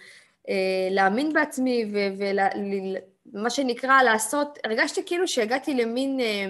אה, 0.49 0.89
להאמין 0.91 1.33
בעצמי 1.33 1.93
ומה 3.33 3.51
שנקרא 3.51 4.03
לעשות, 4.03 4.59
הרגשתי 4.65 5.07
כאילו 5.07 5.29
שהגעתי 5.29 5.75
למין 5.75 6.21
אה, 6.21 6.47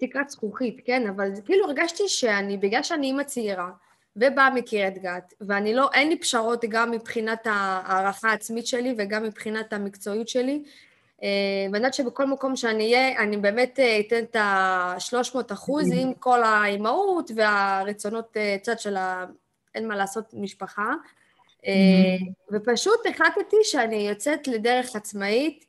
תקרת 0.00 0.30
זכוכית, 0.30 0.80
כן? 0.84 1.06
אבל 1.06 1.30
כאילו 1.44 1.64
הרגשתי 1.64 2.08
שאני, 2.08 2.56
בגלל 2.56 2.82
שאני 2.82 3.06
אימא 3.06 3.22
צעירה, 3.22 3.70
ובאה 4.16 4.50
מקריית 4.50 4.98
גת, 4.98 5.34
ואני 5.40 5.74
לא, 5.74 5.88
אין 5.94 6.08
לי 6.08 6.18
פשרות 6.18 6.64
גם 6.68 6.90
מבחינת 6.90 7.46
הערכה 7.50 8.30
העצמית 8.30 8.66
שלי 8.66 8.94
וגם 8.98 9.22
מבחינת 9.22 9.72
המקצועיות 9.72 10.28
שלי. 10.28 10.62
אה, 11.22 11.28
ואני 11.64 11.76
יודעת 11.76 11.94
שבכל 11.94 12.26
מקום 12.26 12.56
שאני 12.56 12.94
אהיה, 12.94 13.22
אני 13.22 13.36
באמת 13.36 13.78
אה, 13.80 14.00
אתן 14.00 14.22
את 14.22 14.36
ה-300 14.36 15.52
אחוז 15.52 15.86
עם 15.94 16.14
כל 16.14 16.42
האימהות 16.42 17.30
והרצונות 17.36 18.36
אה, 18.36 18.56
צד 18.62 18.78
של 18.78 18.96
ה... 18.96 19.24
אין 19.74 19.88
מה 19.88 19.96
לעשות, 19.96 20.24
משפחה. 20.32 20.92
ופשוט 22.52 23.06
החלטתי 23.06 23.56
שאני 23.62 24.08
יוצאת 24.08 24.48
לדרך 24.48 24.96
עצמאית, 24.96 25.64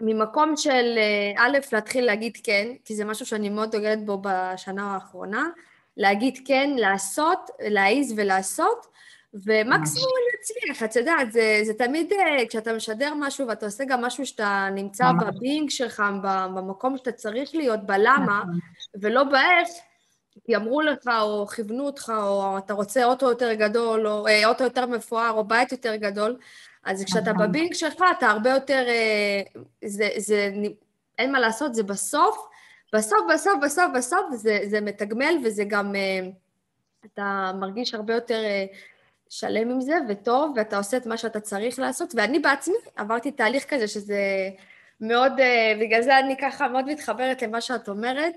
וממקום 0.00 0.56
של 0.56 0.98
א', 1.36 1.58
להתחיל 1.72 2.04
להגיד 2.04 2.36
כן, 2.44 2.68
כי 2.84 2.94
זה 2.94 3.04
משהו 3.04 3.26
שאני 3.26 3.48
מאוד 3.48 3.70
דוגלת 3.70 4.04
בו 4.04 4.22
בשנה 4.22 4.94
האחרונה, 4.94 5.46
להגיד 5.96 6.38
כן, 6.44 6.70
לעשות, 6.76 7.50
להעיז 7.60 8.14
ולעשות, 8.16 8.86
ומקסימום 9.34 10.10
אני 10.16 10.40
אצליח, 10.40 10.82
את 10.90 10.96
יודעת, 10.96 11.32
זה, 11.32 11.60
זה 11.64 11.74
תמיד, 11.74 12.12
אה, 12.12 12.46
כשאתה 12.48 12.72
משדר 12.72 13.12
משהו 13.16 13.46
ואתה 13.48 13.66
עושה 13.66 13.84
גם 13.84 14.00
משהו 14.00 14.26
שאתה 14.26 14.68
נמצא 14.74 15.10
בבינג 15.20 15.70
שלך, 15.70 16.02
במקום 16.54 16.96
שאתה 16.96 17.12
צריך 17.12 17.54
להיות, 17.54 17.86
בלמה, 17.86 18.42
נכון. 18.42 18.58
ולא 19.00 19.24
באיך, 19.24 19.68
כי 20.44 20.56
אמרו 20.56 20.80
לך 20.80 21.08
או 21.20 21.46
כיוונו 21.46 21.86
אותך, 21.86 22.12
או 22.16 22.58
אתה 22.58 22.74
רוצה 22.74 23.04
אוטו 23.04 23.28
יותר 23.28 23.52
גדול, 23.52 24.06
או 24.06 24.26
אה, 24.26 24.46
אוטו 24.46 24.64
יותר 24.64 24.86
מפואר, 24.86 25.30
או 25.30 25.44
בית 25.44 25.72
יותר 25.72 25.96
גדול, 25.96 26.36
אז 26.84 27.04
כשאתה 27.04 27.32
נכון. 27.32 27.48
בבינג 27.48 27.74
שלך, 27.74 28.04
אתה 28.18 28.30
הרבה 28.30 28.50
יותר, 28.50 28.84
אה, 28.88 29.60
זה, 29.84 30.08
זה, 30.16 30.50
אין 31.18 31.32
מה 31.32 31.40
לעשות, 31.40 31.74
זה 31.74 31.82
בסוף, 31.82 32.48
בסוף, 32.92 33.20
בסוף, 33.34 33.54
בסוף, 33.62 33.84
בסוף, 33.94 34.26
זה, 34.32 34.60
זה 34.64 34.80
מתגמל 34.80 35.34
וזה 35.44 35.64
גם, 35.64 35.94
אתה 37.06 37.52
מרגיש 37.60 37.94
הרבה 37.94 38.14
יותר 38.14 38.42
שלם 39.28 39.70
עם 39.70 39.80
זה 39.80 39.94
וטוב, 40.08 40.52
ואתה 40.56 40.78
עושה 40.78 40.96
את 40.96 41.06
מה 41.06 41.16
שאתה 41.16 41.40
צריך 41.40 41.78
לעשות, 41.78 42.12
ואני 42.16 42.38
בעצמי 42.38 42.74
עברתי 42.96 43.30
תהליך 43.30 43.64
כזה 43.68 43.88
שזה 43.88 44.20
מאוד, 45.00 45.32
בגלל 45.80 46.02
זה 46.02 46.18
אני 46.18 46.36
ככה 46.36 46.68
מאוד 46.68 46.84
מתחברת 46.84 47.42
למה 47.42 47.60
שאת 47.60 47.88
אומרת, 47.88 48.34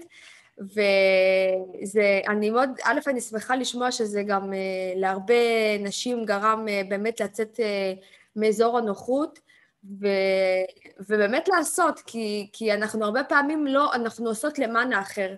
וזה, 0.60 2.22
אני 2.28 2.50
מאוד, 2.50 2.70
א', 2.84 3.00
אני 3.08 3.22
שמחה 3.22 3.56
לשמוע 3.56 3.92
שזה 3.92 4.24
גם 4.24 4.54
להרבה 4.96 5.34
נשים 5.80 6.26
גרם 6.26 6.66
באמת 6.90 7.22
לצאת 7.22 7.60
מאזור 8.36 8.78
הנוחות, 8.78 9.40
ו, 10.00 10.08
ובאמת 11.00 11.48
לעשות, 11.48 12.00
כי, 12.00 12.50
כי 12.54 12.74
אנחנו 12.74 13.06
הרבה 13.06 13.24
פעמים 13.24 13.68
לא, 13.68 13.94
אנחנו 13.94 14.28
עושות 14.28 14.60
למען 14.60 14.94
האחר. 14.94 15.36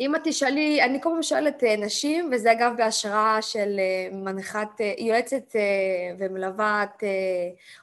אם 0.00 0.16
את 0.16 0.20
תשאלי, 0.24 0.82
אני 0.82 1.02
כל 1.02 1.10
פעם 1.12 1.22
שואלת 1.22 1.64
אה, 1.64 1.76
נשים, 1.76 2.30
וזה 2.32 2.52
אגב 2.52 2.72
בהשראה 2.76 3.42
של 3.42 3.76
אה, 3.78 4.16
מנחת, 4.16 4.80
אה, 4.80 4.94
יועצת 4.98 5.56
ומלוות 6.18 7.02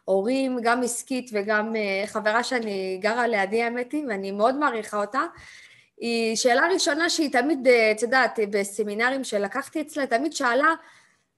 הורים, 0.05 0.57
גם 0.63 0.83
עסקית 0.83 1.29
וגם 1.33 1.75
חברה 2.05 2.43
שאני 2.43 2.97
גרה 3.01 3.27
לידי 3.27 3.63
האמת 3.63 3.91
היא, 3.91 4.05
ואני 4.07 4.31
מאוד 4.31 4.55
מעריכה 4.55 5.01
אותה. 5.01 5.21
היא 5.97 6.35
שאלה 6.35 6.67
ראשונה 6.73 7.09
שהיא 7.09 7.31
תמיד, 7.31 7.67
את 7.91 8.01
יודעת, 8.01 8.39
בסמינרים 8.49 9.23
שלקחתי 9.23 9.81
אצלה, 9.81 10.07
תמיד 10.07 10.33
שאלה, 10.33 10.73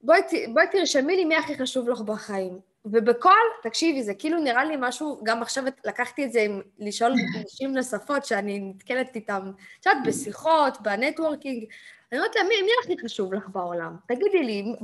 בואי, 0.02 0.20
בואי 0.52 0.66
תרשמי 0.72 1.16
לי 1.16 1.24
מי 1.24 1.36
הכי 1.36 1.58
חשוב 1.58 1.88
לך 1.88 2.00
בחיים. 2.00 2.69
ובכל, 2.84 3.30
תקשיבי, 3.62 4.02
זה 4.02 4.14
כאילו 4.14 4.38
נראה 4.38 4.64
לי 4.64 4.74
משהו, 4.78 5.20
גם 5.24 5.42
עכשיו 5.42 5.64
לקחתי 5.84 6.24
את 6.24 6.32
זה 6.32 6.40
עם 6.40 6.60
לשאול 6.78 7.12
נשים 7.44 7.72
נוספות 7.76 8.24
שאני 8.24 8.58
נתקלת 8.58 9.16
איתן, 9.16 9.50
את 9.80 9.86
יודעת, 9.86 10.06
בשיחות, 10.06 10.80
בנטוורקינג, 10.80 11.64
אני 12.12 12.20
אומרת 12.20 12.36
לה, 12.36 12.42
מי, 12.42 12.62
מי 12.62 12.70
הכי 12.84 13.04
חשוב 13.04 13.34
לך 13.34 13.48
בעולם? 13.48 13.96
תגידי 14.08 14.42
לי, 14.42 14.74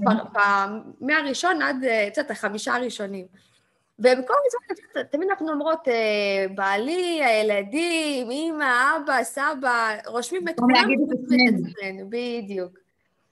מהראשון 1.01 1.63
עד, 1.63 1.85
את 1.85 2.17
יודעת, 2.17 2.31
החמישה 2.31 2.75
הראשונים. 2.75 3.27
ובכל 3.99 4.35
הזמן, 4.47 5.03
תמיד 5.03 5.29
אנחנו 5.31 5.53
אומרות, 5.53 5.89
אה, 5.89 6.47
בעלי, 6.55 7.25
הילדים, 7.25 8.31
אמא, 8.31 8.97
אבא, 8.97 9.23
סבא, 9.23 9.97
רושמים 10.07 10.49
את 10.49 10.61
כולם, 10.61 10.89
בדיוק. 12.09 12.86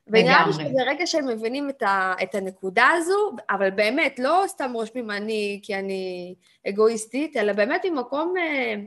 ונראה 0.06 0.46
לי 0.46 0.52
שברגע 0.52 1.06
שהם 1.06 1.28
מבינים 1.28 1.70
את, 1.70 1.82
ה, 1.82 2.14
את 2.22 2.34
הנקודה 2.34 2.88
הזו, 2.98 3.36
אבל 3.50 3.70
באמת, 3.70 4.18
לא 4.18 4.44
סתם 4.46 4.70
רושמים 4.74 5.10
אני 5.10 5.60
כי 5.62 5.74
אני 5.74 6.34
אגואיסטית, 6.68 7.36
אלא 7.36 7.52
באמת 7.52 7.82
ממקום 7.90 8.34
uh, 8.36 8.80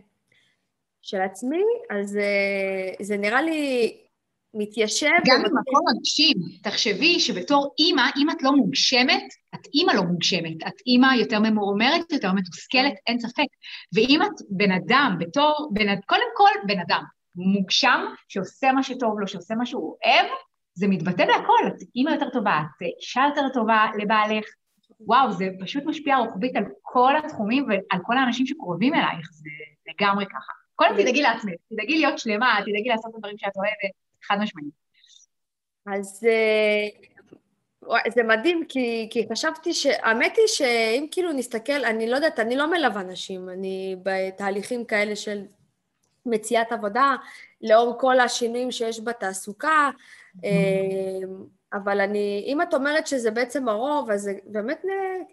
של 1.01 1.21
עצמי, 1.21 1.63
אז 1.89 2.15
uh, 2.15 3.03
זה 3.03 3.17
נראה 3.17 3.41
לי 3.41 3.93
מתיישב. 4.53 5.07
גם 5.25 5.43
במקום 5.43 5.81
מגשים, 5.89 6.37
תחשבי 6.63 7.19
שבתור 7.19 7.75
אימא, 7.79 8.03
אם 8.17 8.29
את 8.29 8.43
לא 8.43 8.51
מוגשמת, 8.51 9.23
את 9.55 9.67
אימא 9.73 9.91
לא 9.91 10.01
מוגשמת, 10.01 10.67
את 10.67 10.73
אימא 10.87 11.07
יותר 11.19 11.39
ממורמרת, 11.39 12.11
יותר 12.11 12.31
מתוסכלת, 12.33 12.93
אין 13.07 13.19
ספק. 13.19 13.47
ואם 13.93 14.19
את 14.21 14.41
בן 14.49 14.71
אדם, 14.71 15.15
בתור, 15.19 15.69
בן, 15.73 16.01
קודם 16.05 16.29
כל 16.35 16.49
בן 16.67 16.79
אדם, 16.79 17.03
מוגשם, 17.35 18.05
שעושה 18.27 18.71
מה 18.71 18.83
שטוב 18.83 19.19
לו, 19.19 19.27
שעושה 19.27 19.55
מה 19.55 19.65
שהוא 19.65 19.97
אוהב, 20.05 20.25
זה 20.77 20.87
מתבטא 20.87 21.25
בהכל, 21.25 21.67
את 21.67 21.81
אימא 21.95 22.09
יותר 22.09 22.29
טובה, 22.29 22.59
את 22.77 22.81
אישה 22.81 23.21
יותר 23.29 23.49
טובה 23.53 23.85
לבעלך, 23.97 24.45
וואו, 24.99 25.31
זה 25.31 25.49
פשוט 25.59 25.83
משפיע 25.85 26.17
רוחבית 26.17 26.55
על 26.55 26.63
כל 26.81 27.13
התחומים 27.17 27.65
ועל 27.69 28.01
כל 28.03 28.17
האנשים 28.17 28.45
שקרובים 28.45 28.93
אלייך, 28.93 29.29
זה 29.31 29.49
לגמרי 29.87 30.25
ככה. 30.25 30.53
קודם 30.75 30.93
תדאגי 31.01 31.21
לעצמך, 31.21 31.53
תדאגי 31.69 31.97
להיות 31.97 32.19
שלמה, 32.19 32.59
תדאגי 32.61 32.89
לעשות 32.89 33.11
את 33.11 33.15
הדברים 33.15 33.37
שאת 33.37 33.51
אוהבת, 33.55 33.93
חד 34.23 34.37
משמעית. 34.39 34.73
אז 35.87 36.27
אה, 36.29 38.09
זה 38.09 38.23
מדהים, 38.23 38.65
כי, 38.69 39.07
כי 39.11 39.25
חשבתי 39.31 39.73
ש... 39.73 39.85
האמת 39.85 40.33
היא 40.37 40.47
שאם 40.47 41.05
כאילו 41.11 41.33
נסתכל, 41.33 41.85
אני 41.85 42.09
לא 42.09 42.15
יודעת, 42.15 42.39
אני 42.39 42.55
לא 42.55 42.71
מלווה 42.71 43.03
נשים, 43.03 43.49
אני 43.49 43.95
בתהליכים 44.03 44.85
כאלה 44.85 45.15
של 45.15 45.45
מציאת 46.27 46.71
עבודה, 46.71 47.15
לאור 47.61 47.97
כל 47.99 48.19
השינויים 48.19 48.71
שיש 48.71 49.01
בתעסוקה, 49.03 49.89
אמ, 50.43 50.49
אבל 51.73 52.01
אני, 52.01 52.43
אם 52.47 52.61
את 52.61 52.73
אומרת 52.73 53.07
שזה 53.07 53.31
בעצם 53.31 53.69
הרוב, 53.69 54.11
אז 54.11 54.21
זה 54.21 54.33
באמת, 54.45 54.85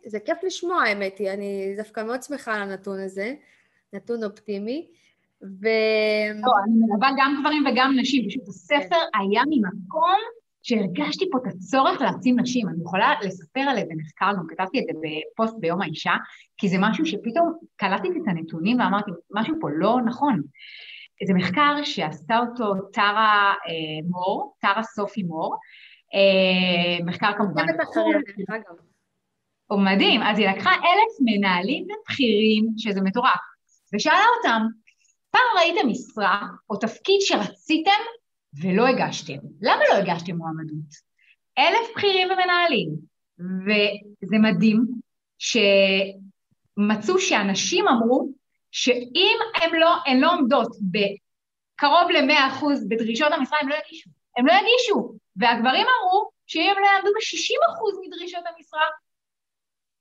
זה 0.06 0.20
כיף 0.20 0.38
לשמוע, 0.42 0.82
האמת 0.82 1.18
היא, 1.18 1.30
אני 1.30 1.74
דווקא 1.76 2.00
מאוד 2.00 2.22
שמחה 2.22 2.54
על 2.54 2.62
הנתון 2.62 3.00
הזה, 3.00 3.34
נתון 3.92 4.24
אופטימי. 4.24 4.88
ו... 5.42 5.68
לא, 6.34 6.52
אני 6.64 6.74
מלווה 6.74 7.08
גם 7.18 7.36
גברים 7.40 7.64
וגם 7.66 7.94
נשים, 8.00 8.28
פשוט 8.28 8.48
הספר 8.48 8.96
היה 9.20 9.42
ממקום 9.50 10.20
שהרגשתי 10.64 11.24
פה 11.30 11.38
את 11.38 11.46
הצורך 11.46 12.00
להעצים 12.00 12.40
נשים. 12.40 12.68
אני 12.68 12.82
יכולה 12.82 13.14
לספר 13.22 13.60
על 13.60 13.78
איזה 13.78 13.92
מחקר, 13.96 14.32
גם 14.36 14.46
כתבתי 14.48 14.78
את 14.78 14.84
זה 14.86 14.92
בפוסט 14.92 15.54
ביום 15.60 15.82
האישה, 15.82 16.12
כי 16.56 16.68
זה 16.68 16.76
משהו 16.80 17.06
שפתאום 17.06 17.58
קלטתי 17.76 18.08
את 18.08 18.28
הנתונים 18.28 18.80
ואמרתי, 18.80 19.10
משהו 19.30 19.54
פה 19.60 19.68
לא 19.70 19.98
נכון. 20.06 20.42
זה 21.26 21.34
מחקר 21.34 21.74
שעשתה 21.84 22.38
אותו 22.38 22.74
טרה 22.92 23.54
אה, 23.66 24.08
מור, 24.08 24.54
טרה 24.60 24.82
סופי 24.82 25.22
מור, 25.22 25.56
אה, 26.14 27.04
מחקר 27.06 27.32
כמובן... 27.36 27.66
הוא 29.66 29.80
מדהים, 29.80 30.22
אז 30.22 30.38
היא 30.38 30.48
לקחה 30.48 30.70
אלף 30.70 31.12
מנהלים 31.20 31.84
ובכירים, 31.84 32.66
שזה 32.76 33.00
מטורף, 33.00 33.40
ושאלה 33.94 34.24
אותם, 34.36 34.62
פעם 35.30 35.42
ראיתם 35.58 35.88
משרה 35.88 36.42
או 36.70 36.76
תפקיד 36.76 37.16
שרציתם 37.20 38.02
ולא 38.62 38.86
הגשתם? 38.86 39.38
למה 39.60 39.82
לא 39.90 39.94
הגשתם 39.94 40.36
מועמדות? 40.36 41.14
אלף 41.58 41.96
בכירים 41.96 42.28
ומנהלים, 42.30 42.88
וזה 43.38 44.38
מדהים 44.38 44.84
שמצאו 45.38 47.18
שאנשים 47.18 47.88
אמרו 47.88 48.32
שאם 48.70 49.70
לא, 49.80 49.90
הן 50.06 50.20
לא 50.20 50.32
עומדות 50.32 50.76
בקרוב 50.80 52.10
ל-100% 52.10 52.64
בדרישות 52.88 53.32
המשרה, 53.32 53.58
הם 53.62 53.68
לא 53.68 53.74
יגישו. 53.74 54.10
הם 54.36 54.46
לא 54.46 54.52
יגישו. 54.52 55.14
והגברים 55.36 55.86
אמרו 55.86 56.30
שאם 56.46 56.72
הם 56.76 56.82
לא 56.82 56.86
יעמדו 56.86 57.10
ב-60% 57.10 58.06
מדרישות 58.06 58.44
המשרה, 58.54 58.86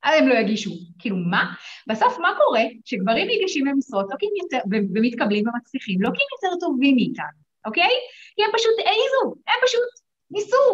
אז 0.04 0.22
הם 0.22 0.28
לא 0.28 0.34
יגישו. 0.34 0.72
כאילו, 1.00 1.18
מה? 1.18 1.54
בסוף 1.88 2.20
מה 2.20 2.34
קורה? 2.38 2.62
שגברים 2.86 3.28
ניגשים 3.28 3.66
למשרות 3.66 4.06
לא 4.10 4.16
יותר, 4.44 4.60
ומתקבלים 4.94 5.44
ומצליחים, 5.48 6.02
לא 6.02 6.10
כי 6.10 6.22
הם 6.24 6.50
יותר 6.52 6.66
טובים 6.66 6.96
מאיתנו, 6.96 7.44
אוקיי? 7.68 7.94
כי 8.36 8.44
הם 8.44 8.52
פשוט 8.58 8.76
העיזו, 8.80 9.24
הם 9.48 9.60
פשוט 9.66 9.90
ניסו. 10.32 10.66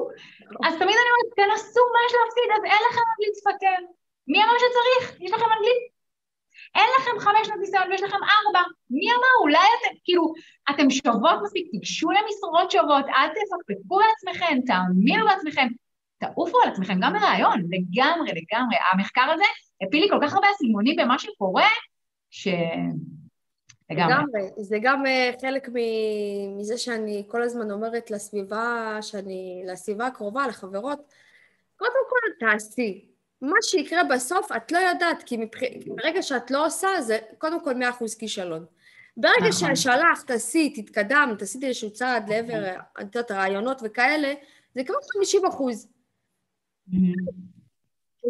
אז 0.65 0.73
תמיד 0.81 0.97
אני 1.01 1.09
אומרת, 1.11 1.29
תנסו 1.39 1.83
מה 1.93 1.99
יש 2.05 2.13
להפסיד, 2.19 2.49
אז 2.55 2.63
אין 2.71 2.81
לכם 2.87 3.05
אנגלית 3.11 3.35
שפתיהם. 3.39 3.83
מי 4.27 4.43
אמר 4.43 4.55
שצריך? 4.63 5.21
יש 5.21 5.31
לכם 5.31 5.49
אנגלית 5.55 5.99
אין 6.75 6.89
לכם 6.99 7.19
חמש 7.19 7.47
שנות 7.47 7.59
ניסיון 7.59 7.91
ויש 7.91 8.03
לכם 8.03 8.15
ארבע, 8.15 8.61
מי 8.89 9.11
אמר? 9.11 9.33
אולי 9.41 9.57
אתם, 9.79 9.95
כאילו, 10.03 10.33
אתם 10.69 10.89
שוות 10.89 11.39
מספיק, 11.43 11.67
תיגשו 11.71 12.07
למשרות 12.11 12.71
שוות, 12.71 13.05
אל 13.05 13.27
תפקפקו 13.27 13.97
בעצמכם, 13.97 14.57
תאמינו 14.65 15.25
בעצמכם, 15.25 15.67
תעופו 16.17 16.61
על 16.63 16.69
עצמכם 16.69 16.99
גם 17.01 17.13
ברעיון, 17.13 17.59
לגמרי, 17.59 18.29
לגמרי. 18.29 18.75
המחקר 18.91 19.31
הזה 19.33 19.43
הפיל 19.81 20.03
לי 20.03 20.09
כל 20.09 20.19
כך 20.21 20.33
הרבה 20.33 20.47
אסימונים 20.51 20.95
במה 20.95 21.19
שקורה, 21.19 21.69
ש... 22.29 22.47
לגמרי. 23.89 24.13
לגמרי. 24.13 24.63
זה 24.63 24.77
גם 24.81 25.05
אה, 25.05 25.31
חלק 25.41 25.69
מזה 26.57 26.77
שאני 26.77 27.23
כל 27.27 27.41
הזמן 27.41 27.71
אומרת 27.71 28.11
לסביבה, 28.11 28.97
שאני, 29.01 29.63
לסביבה 29.67 30.07
הקרובה, 30.07 30.47
לחברות, 30.47 31.13
קודם 31.75 32.05
כל 32.09 32.45
תעשי. 32.45 33.05
מה 33.41 33.55
שיקרה 33.61 34.03
בסוף, 34.03 34.51
את 34.51 34.71
לא 34.71 34.77
יודעת, 34.77 35.23
כי 35.23 35.37
מבח... 35.37 35.59
ברגע 35.85 36.21
שאת 36.21 36.51
לא 36.51 36.65
עושה, 36.65 36.87
זה 37.01 37.17
קודם 37.37 37.63
כל 37.63 37.73
מאה 37.73 37.89
אחוז 37.89 38.15
כישלון. 38.15 38.65
ברגע 39.17 39.49
נכון. 39.49 39.75
ששלחת, 39.75 40.31
עשית, 40.31 40.77
התקדמת, 40.77 41.41
עשית 41.41 41.63
איזשהו 41.63 41.91
צעד 41.91 42.29
לעבר, 42.29 42.75
את 43.01 43.15
יודעת, 43.15 43.31
רעיונות 43.31 43.81
וכאלה, 43.83 44.33
זה 44.75 44.83
כבר 44.83 44.95
50 45.13 45.45
אחוז. 45.45 45.87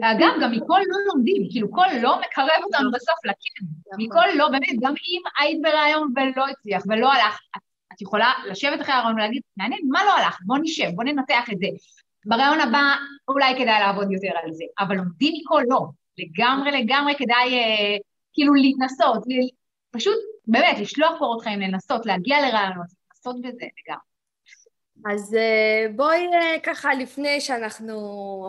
אגב, 0.04 0.30
גם 0.42 0.52
מכל 0.52 0.80
לא 0.88 0.98
לומדים, 1.14 1.48
כאילו 1.52 1.72
כל 1.72 1.86
לא 2.02 2.20
מקרב 2.20 2.64
אותנו. 2.64 2.92
בסוף 2.92 3.26
לכן. 3.26 3.66
מכל 3.98 4.26
לא, 4.36 4.50
באמת, 4.50 4.80
גם 4.82 4.94
אם 4.94 5.22
היית 5.40 5.62
ברעיון 5.62 6.14
ולא 6.16 6.48
הצליח 6.48 6.84
ולא 6.90 7.14
הלך, 7.14 7.40
את 7.94 8.02
יכולה 8.02 8.34
לשבת 8.50 8.82
אחרי 8.82 8.94
הרעיון 8.94 9.16
ולהגיד, 9.16 9.42
מעניין, 9.58 9.82
מה 9.90 10.06
לא 10.06 10.12
הלך? 10.12 10.38
בוא 10.46 10.58
נשב, 10.62 10.90
בוא 10.96 11.04
ננתח 11.04 11.50
את 11.52 11.60
זה. 11.60 11.68
ברעיון 12.26 12.60
הבא 12.60 12.96
אולי 13.28 13.54
כדאי 13.54 13.80
לעבוד 13.80 14.12
יותר 14.12 14.38
על 14.44 14.52
זה, 14.52 14.64
אבל 14.80 14.96
לומדים 14.96 15.34
מכל 15.42 15.64
לא. 15.70 15.88
לגמרי 16.18 16.72
לגמרי 16.72 17.14
כדאי 17.18 17.58
אה, 17.58 17.98
כאילו 18.34 18.54
להתנסות, 18.54 19.24
פשוט 19.92 20.16
באמת 20.48 20.80
לשלוח 20.80 21.18
קורות 21.18 21.42
חיים, 21.42 21.60
לנסות, 21.60 22.06
להגיע 22.06 22.42
לרעיונות, 22.42 22.88
לנסות 23.12 23.42
בזה 23.42 23.66
לגמרי. 23.80 24.09
אז 25.06 25.36
אה, 25.36 25.86
בואי 25.96 26.28
אה, 26.34 26.60
ככה, 26.64 26.94
לפני 26.94 27.42
שאנחנו 27.42 27.96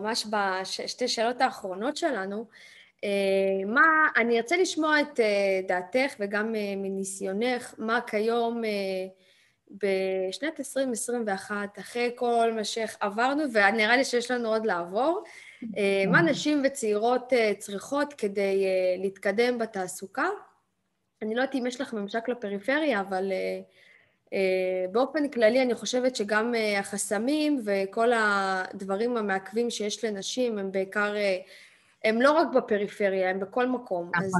ממש 0.02 0.26
בשתי 0.30 1.08
שאלות 1.08 1.40
האחרונות 1.40 1.96
שלנו, 1.96 2.46
אה, 3.04 3.64
מה, 3.66 3.82
אני 4.16 4.36
ארצה 4.36 4.56
לשמוע 4.56 5.00
את 5.00 5.20
דעתך 5.68 6.14
וגם 6.20 6.52
מניסיונך, 6.52 7.74
מה 7.78 8.00
כיום 8.06 8.62
בשנת 9.70 10.60
2021, 10.60 11.78
אחרי 11.78 12.10
כל 12.16 12.52
מה 12.56 12.64
שעברנו, 12.64 13.42
ונראה 13.52 13.96
לי 13.96 14.04
שיש 14.04 14.30
לנו 14.30 14.48
עוד 14.48 14.66
לעבור, 14.66 15.24
מה 16.08 16.22
נשים 16.22 16.62
וצעירות 16.64 17.32
צריכות 17.58 18.12
כדי 18.12 18.64
להתקדם 18.98 19.58
בתעסוקה? 19.58 20.28
אני 21.22 21.34
לא 21.34 21.40
יודעת 21.40 21.54
אם 21.54 21.66
יש 21.66 21.80
לך 21.80 21.92
ממשק 21.92 22.28
לפריפריה, 22.28 23.00
אבל 23.00 23.32
באופן 24.92 25.28
כללי 25.28 25.62
אני 25.62 25.74
חושבת 25.74 26.16
שגם 26.16 26.54
אה, 26.54 26.78
החסמים 26.78 27.62
וכל 27.64 28.10
הדברים 28.12 29.16
המעכבים 29.16 29.70
שיש 29.70 30.04
לנשים 30.04 30.58
הם 30.58 30.72
בעיקר, 30.72 31.16
אה, 31.16 31.36
הם 32.04 32.22
לא 32.22 32.32
רק 32.32 32.48
בפריפריה, 32.54 33.30
הם 33.30 33.40
בכל 33.40 33.68
מקום. 33.68 34.10
נכון, 34.14 34.24
אז 34.24 34.32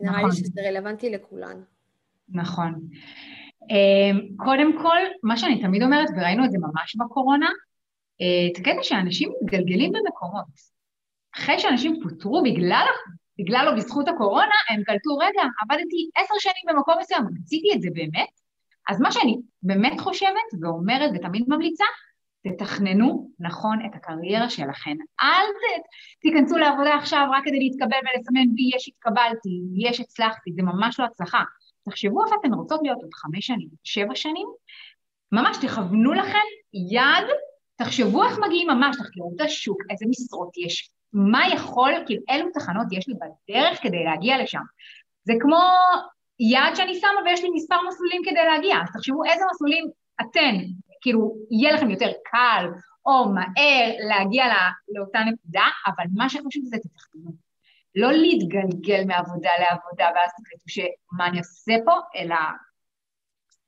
נראה 0.00 0.16
נכון. 0.16 0.30
לי 0.30 0.36
שזה 0.36 0.60
רלוונטי 0.68 1.10
לכולן. 1.10 1.60
נכון. 2.28 2.74
קודם 4.36 4.82
כל, 4.82 4.98
מה 5.22 5.36
שאני 5.36 5.60
תמיד 5.60 5.82
אומרת, 5.82 6.08
וראינו 6.16 6.44
את 6.44 6.50
זה 6.50 6.58
ממש 6.58 6.96
בקורונה, 6.96 7.48
את 8.16 8.58
הקטע 8.58 8.82
שאנשים 8.82 9.32
מתגלגלים 9.42 9.92
במקומות. 9.92 10.44
אחרי 11.36 11.58
שאנשים 11.58 12.00
פוטרו 12.02 12.42
בגלל, 12.42 12.86
בגלל 13.38 13.68
או 13.68 13.76
בזכות 13.76 14.08
הקורונה, 14.08 14.54
הם 14.70 14.82
קלטו, 14.82 15.16
רגע, 15.16 15.42
עבדתי 15.62 16.10
עשר 16.16 16.34
שנים 16.38 16.76
במקום 16.76 16.94
מסוים, 17.00 17.24
רציתי 17.40 17.68
את 17.74 17.82
זה 17.82 17.88
באמת? 17.94 18.43
אז 18.88 19.00
מה 19.00 19.12
שאני 19.12 19.40
באמת 19.62 20.00
חושבת 20.00 20.62
ואומרת 20.62 21.10
ותמיד 21.14 21.44
ממליצה, 21.48 21.84
תתכננו 22.44 23.30
נכון 23.40 23.78
את 23.86 23.94
הקריירה 23.94 24.50
שלכם. 24.50 24.96
אל 25.22 25.46
ת, 25.52 25.82
תיכנסו 26.20 26.58
לעבודה 26.58 26.94
עכשיו 26.94 27.26
רק 27.32 27.44
כדי 27.44 27.58
להתקבל 27.58 27.96
ולסמן 27.96 28.54
בי 28.54 28.70
יש 28.76 28.88
התקבלתי, 28.88 29.60
יש 29.76 30.00
הצלחתי, 30.00 30.52
זה 30.56 30.62
ממש 30.62 31.00
לא 31.00 31.04
הצלחה. 31.04 31.42
תחשבו 31.88 32.24
איפה 32.24 32.36
אתן 32.40 32.54
רוצות 32.54 32.80
להיות 32.82 32.98
עוד 33.02 33.14
חמש 33.14 33.46
שנים, 33.46 33.68
שבע 33.84 34.14
שנים, 34.14 34.46
ממש 35.32 35.56
תכוונו 35.56 36.12
לכם 36.12 36.46
יד, 36.90 37.26
תחשבו 37.76 38.24
איך 38.24 38.38
מגיעים 38.46 38.68
ממש, 38.68 38.96
תחקרו 38.96 39.32
את 39.36 39.40
השוק, 39.40 39.78
איזה 39.90 40.06
משרות 40.08 40.50
יש, 40.66 40.90
מה 41.12 41.48
יכול, 41.54 41.92
כאילו 42.06 42.22
אילו 42.28 42.48
תחנות 42.54 42.86
יש 42.92 43.08
לי 43.08 43.14
בדרך 43.14 43.82
כדי 43.82 44.04
להגיע 44.04 44.42
לשם. 44.42 44.62
זה 45.24 45.32
כמו 45.40 45.60
יעד 46.40 46.74
שאני 46.74 46.94
שמה 46.94 47.20
ויש 47.24 47.42
לי 47.42 47.50
מספר 47.54 47.76
מסלולים 47.88 48.22
כדי 48.24 48.44
להגיע, 48.44 48.76
אז 48.82 48.88
תחשבו 48.92 49.24
איזה 49.24 49.44
מסלולים 49.54 49.84
אתן, 50.20 50.56
כאילו, 51.00 51.36
יהיה 51.50 51.74
לכם 51.74 51.90
יותר 51.90 52.12
קל 52.24 52.66
או 53.06 53.28
מהר 53.34 53.92
להגיע 54.08 54.46
לא, 54.46 54.54
לאותה 54.88 55.18
נקודה, 55.18 55.64
אבל 55.86 56.04
מה 56.14 56.28
שחשוב 56.28 56.64
זה 56.64 56.76
תתכננו. 56.76 57.44
לא 57.94 58.12
להתגלגל 58.12 59.04
מעבודה 59.06 59.50
לעבודה 59.60 60.08
ואז 60.14 60.30
תחליטו 60.30 60.64
שמה 60.66 61.26
אני 61.26 61.38
עושה 61.38 61.74
פה, 61.84 61.92
אלא 62.16 62.36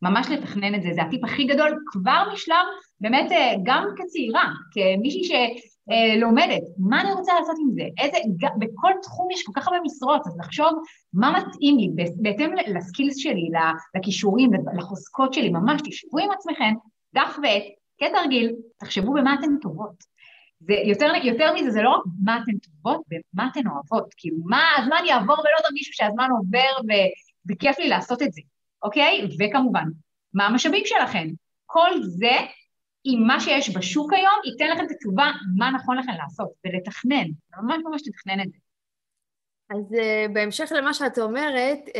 ממש 0.02 0.26
לתכנן 0.30 0.74
את 0.74 0.82
זה, 0.82 0.88
זה 0.92 1.02
הטיפ 1.02 1.24
הכי 1.24 1.44
גדול 1.44 1.78
כבר 1.86 2.24
משלב, 2.32 2.66
באמת 3.00 3.32
אה, 3.32 3.52
גם 3.64 3.84
כצעירה, 3.96 4.48
כמישהי 4.72 5.24
ש... 5.24 5.32
אה, 5.90 6.16
לומדת, 6.20 6.62
מה 6.78 7.00
אני 7.00 7.12
רוצה 7.12 7.32
לעשות 7.40 7.56
עם 7.60 7.70
זה? 7.74 7.82
איזה, 7.98 8.18
בכל 8.58 8.92
תחום 9.02 9.28
יש 9.30 9.42
כל 9.42 9.52
כך 9.54 9.68
הרבה 9.68 9.80
משרות, 9.84 10.26
אז 10.26 10.38
לחשוב 10.38 10.72
מה 11.12 11.38
מתאים 11.38 11.78
לי, 11.78 11.90
בהתאם 12.16 12.50
לסקילס 12.66 13.16
שלי, 13.16 13.48
לכישורים, 13.94 14.50
לחוזקות 14.76 15.34
שלי, 15.34 15.48
ממש 15.48 15.80
תשבו 15.84 16.18
עם 16.18 16.30
עצמכם, 16.30 16.74
דף 17.14 17.36
ועט, 17.42 17.62
כתרגיל, 17.98 18.52
תחשבו 18.78 19.12
במה 19.12 19.34
אתן 19.34 19.58
טובות. 19.62 20.16
זה 20.60 20.74
יותר, 20.74 21.12
יותר 21.22 21.54
מזה, 21.54 21.70
זה 21.70 21.82
לא 21.82 21.90
רק 21.90 22.02
מה 22.24 22.38
אתן 22.42 22.58
טובות, 22.58 23.02
במה 23.08 23.48
אתן 23.52 23.66
אוהבות. 23.66 24.14
כאילו, 24.16 24.36
מה, 24.44 24.62
הזמן 24.78 24.96
יעבור 25.06 25.38
ולא 25.38 25.68
תרגישו 25.68 25.92
שהזמן 25.92 26.28
עובר 26.30 26.84
ו, 26.88 26.92
וכיף 27.50 27.78
לי 27.78 27.88
לעשות 27.88 28.22
את 28.22 28.32
זה, 28.32 28.40
אוקיי? 28.82 29.28
וכמובן, 29.38 29.84
מה 30.34 30.46
המשאבים 30.46 30.82
שלכם? 30.84 31.28
כל 31.66 31.90
זה 32.02 32.36
עם 33.08 33.26
מה 33.26 33.40
שיש 33.40 33.76
בשוק 33.76 34.12
היום, 34.12 34.34
ייתן 34.44 34.70
לכם 34.70 34.84
את 34.84 34.90
התשובה 34.90 35.30
מה 35.56 35.70
נכון 35.70 35.98
לכם 35.98 36.12
לעשות, 36.22 36.48
ולתכנן, 36.64 37.26
ממש 37.56 37.76
ממש 37.84 38.02
לתכנן 38.06 38.40
את 38.40 38.52
זה. 38.52 38.58
אז 39.70 39.92
uh, 39.92 40.32
בהמשך 40.32 40.72
למה 40.76 40.94
שאת 40.94 41.18
אומרת, 41.18 41.78
uh, 41.86 41.90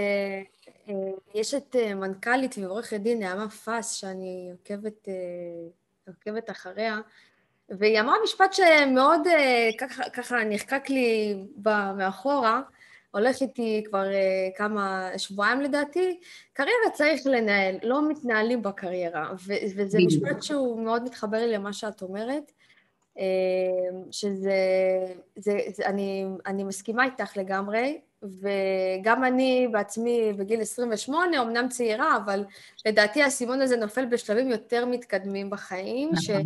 uh, 0.88 0.92
יש 1.34 1.54
את 1.54 1.76
uh, 1.76 1.94
מנכ"לית 1.94 2.54
ועורכת 2.58 3.00
דין 3.00 3.18
נעמה 3.18 3.48
פס, 3.48 3.92
שאני 3.92 4.48
עוקבת, 4.52 5.08
uh, 5.08 6.10
עוקבת 6.10 6.50
אחריה, 6.50 6.98
והיא 7.68 8.00
אמרה 8.00 8.14
משפט 8.24 8.52
שמאוד 8.52 9.26
uh, 9.26 9.78
ככה, 9.78 10.10
ככה 10.10 10.44
נחקק 10.44 10.90
לי 10.90 11.34
מאחורה, 11.96 12.60
הולך 13.16 13.40
איתי 13.40 13.82
כבר 13.86 14.04
uh, 14.04 14.56
כמה, 14.56 15.10
שבועיים 15.16 15.60
לדעתי, 15.60 16.20
קריירה 16.52 16.90
צריך 16.92 17.26
לנהל, 17.26 17.76
לא 17.82 18.08
מתנהלים 18.08 18.62
בקריירה, 18.62 19.32
ו- 19.46 19.52
וזה 19.76 19.98
משפט 20.06 20.42
שהוא 20.42 20.80
מאוד 20.80 21.04
מתחבר 21.04 21.38
לי 21.38 21.52
למה 21.52 21.72
שאת 21.72 22.02
אומרת, 22.02 22.52
uh, 23.16 23.20
שזה, 24.10 24.54
זה, 25.36 25.58
זה, 25.74 25.86
אני, 25.86 26.26
אני 26.46 26.64
מסכימה 26.64 27.04
איתך 27.04 27.36
לגמרי, 27.36 28.00
וגם 28.22 29.24
אני 29.24 29.68
בעצמי 29.72 30.32
בגיל 30.32 30.60
28, 30.60 31.42
אמנם 31.42 31.68
צעירה, 31.68 32.16
אבל 32.16 32.44
לדעתי 32.86 33.22
האסימון 33.22 33.62
הזה 33.62 33.76
נופל 33.76 34.04
בשלבים 34.04 34.50
יותר 34.50 34.86
מתקדמים 34.86 35.50
בחיים, 35.50 36.10
נכון. 36.12 36.42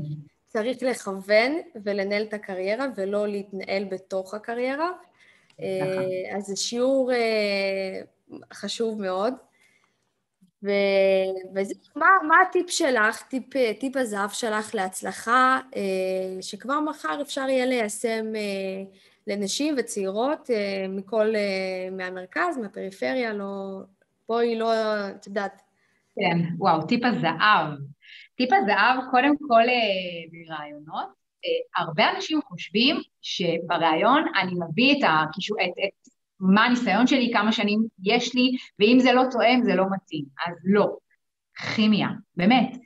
שצריך 0.49 0.83
לכוון 0.83 1.53
ולנהל 1.85 2.23
את 2.23 2.35
הקריירה 2.35 2.87
ולא 2.97 3.29
להתנהל 3.29 3.85
בתוך 3.85 4.35
הקריירה. 4.35 4.91
אה, 5.63 6.37
אז 6.37 6.43
זה 6.43 6.57
שיעור 6.57 7.13
אה, 7.13 8.01
חשוב 8.53 9.01
מאוד. 9.03 9.35
וזה, 10.63 11.75
מה, 11.97 12.07
מה 12.29 12.35
הטיפ 12.49 12.71
שלך, 12.71 13.23
טיפ, 13.23 13.45
טיפ 13.81 13.97
הזהב 13.97 14.31
שלך 14.31 14.75
להצלחה, 14.75 15.61
אה, 15.77 16.43
שכבר 16.43 16.81
מחר 16.81 17.23
אפשר 17.23 17.49
יהיה 17.49 17.67
ליישם 17.67 18.27
לנשים 19.27 19.75
וצעירות 19.79 20.51
מכל, 20.89 21.35
מהמרכז, 21.93 22.59
מהפריפריה, 22.59 23.33
לא, 23.33 23.81
בואי 24.29 24.59
לא, 24.59 24.73
את 25.11 25.27
יודעת. 25.27 25.63
כן, 26.17 26.39
וואו, 26.59 26.83
טיפ 26.83 27.05
הזהב. 27.05 27.69
טיפ 28.37 28.51
הזהב, 28.53 29.11
קודם 29.11 29.37
כל 29.49 29.63
ברעיונות, 30.33 31.20
הרבה 31.77 32.11
אנשים 32.17 32.41
חושבים 32.43 32.97
שבריאיון 33.23 34.25
אני 34.41 34.53
מביא 34.53 34.93
את, 34.93 35.09
הקישור, 35.09 35.57
את, 35.65 35.71
את 35.85 36.09
מה 36.41 36.65
הניסיון 36.65 37.07
שלי, 37.07 37.31
כמה 37.33 37.53
שנים 37.53 37.81
יש 38.05 38.35
לי, 38.35 38.51
ואם 38.79 38.99
זה 39.01 39.13
לא 39.13 39.23
תואם 39.31 39.61
זה 39.63 39.75
לא 39.75 39.85
מתאים. 39.93 40.25
אז 40.47 40.55
לא. 40.65 40.97
כימיה, 41.75 42.09
באמת. 42.37 42.77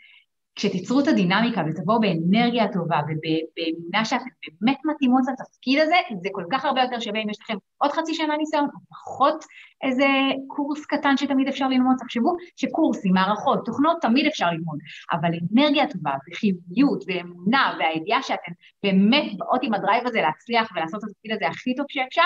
כשתיצרו 0.57 1.01
את 1.01 1.09
הדינמיקה 1.09 1.63
ותבואו 1.71 2.01
באנרגיה 2.01 2.73
טובה 2.73 3.01
ובאמונה 3.09 4.05
שאתם 4.05 4.25
באמת 4.61 4.79
מתאימות 4.85 5.23
לתפקיד 5.33 5.81
הזה, 5.81 5.95
זה 6.23 6.29
כל 6.33 6.45
כך 6.53 6.65
הרבה 6.65 6.83
יותר 6.83 7.01
שווה 7.01 7.21
אם 7.23 7.31
יש 7.31 7.39
לכם 7.41 7.55
עוד 7.79 7.93
חצי 7.93 8.15
שנה 8.15 8.37
ניסיון, 8.37 8.65
או 8.65 8.81
פחות 8.91 9.45
איזה 9.83 10.07
קורס 10.47 10.87
קטן 10.87 11.17
שתמיד 11.17 11.49
אפשר 11.49 11.69
ללמוד. 11.69 11.97
תחשבו 11.99 12.37
שקורסים, 12.57 13.13
מערכות, 13.13 13.67
תוכנות 13.67 13.97
תמיד 14.01 14.27
אפשר 14.27 14.51
ללמוד, 14.51 14.79
אבל 15.13 15.31
אנרגיה 15.53 15.89
טובה 15.89 16.13
וחיוביות 16.29 17.05
ואמונה 17.07 17.77
והידיעה 17.79 18.23
שאתן 18.23 18.53
באמת 18.83 19.39
באות 19.39 19.61
עם 19.63 19.75
הדרייב 19.75 20.07
הזה 20.07 20.21
להצליח 20.21 20.73
ולעשות 20.75 21.05
את 21.05 21.09
התפקיד 21.09 21.33
הזה 21.33 21.49
הכי 21.49 21.75
טוב 21.75 21.87
שאפשר, 21.89 22.23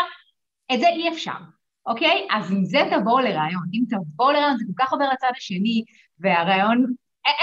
את 0.74 0.80
זה 0.80 0.88
אי 0.88 1.08
אפשר. 1.08 1.38
אוקיי? 1.86 2.26
אז 2.30 2.52
עם 2.52 2.64
זה 2.64 2.78
תבואו 2.90 3.18
לרעיון. 3.18 3.62
אם 3.72 3.84
תבואו 3.90 4.30
לרעיון, 4.30 4.56
זה 4.58 4.64
כל 4.66 4.84
כך 4.84 4.92
עובר 4.92 5.04
לצד 5.12 5.30
השני, 5.36 5.84
והרעיון, 6.18 6.86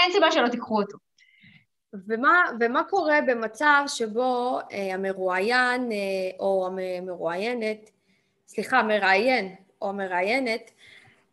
אין 0.02 0.12
סיבה 0.12 0.32
שלא 0.32 0.48
תיקחו 0.48 0.82
אותו. 0.82 0.98
ומה, 2.08 2.42
ומה 2.60 2.84
קורה 2.84 3.18
במצב 3.26 3.84
שבו 3.86 4.58
אה, 4.72 4.94
המרואיין 4.94 5.92
אה, 5.92 5.96
או 6.40 6.68
המרואיינת, 6.98 7.90
סליחה, 8.46 8.78
המראיין 8.78 9.54
או 9.82 9.88
המראיינת, 9.88 10.70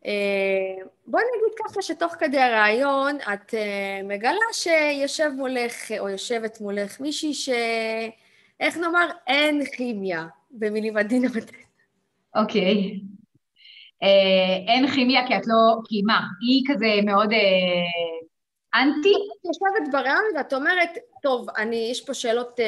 אה, 0.05 0.85
בואי 1.07 1.23
נגיד 1.37 1.57
ככה 1.59 1.81
שתוך 1.81 2.13
כדי 2.19 2.39
הרעיון 2.39 3.17
את 3.33 3.53
אה, 3.53 4.01
מגלה 4.03 4.45
שיושב 4.53 5.29
מולך 5.37 5.91
או 5.99 6.09
יושבת 6.09 6.61
מולך 6.61 6.99
מישהי 6.99 7.33
ש... 7.33 7.49
איך 8.59 8.77
נאמר? 8.77 9.07
אין 9.27 9.65
כימיה, 9.65 10.27
במילים 10.51 10.97
עדינות. 10.97 11.51
אוקיי. 12.35 12.99
אה, 14.03 14.73
אין 14.73 14.87
כימיה 14.87 15.27
כי 15.27 15.37
את 15.37 15.47
לא... 15.47 15.81
כי 15.85 16.01
מה? 16.05 16.19
היא 16.47 16.63
כזה 16.67 16.87
מאוד 17.05 17.29
אנטי? 18.75 19.09
את 19.09 19.45
יושבת 19.45 19.91
ברעיון 19.91 20.23
ואת 20.35 20.53
אומרת, 20.53 20.89
טוב, 21.21 21.47
אני, 21.57 21.87
יש 21.91 22.05
פה 22.05 22.13
שאלות 22.13 22.59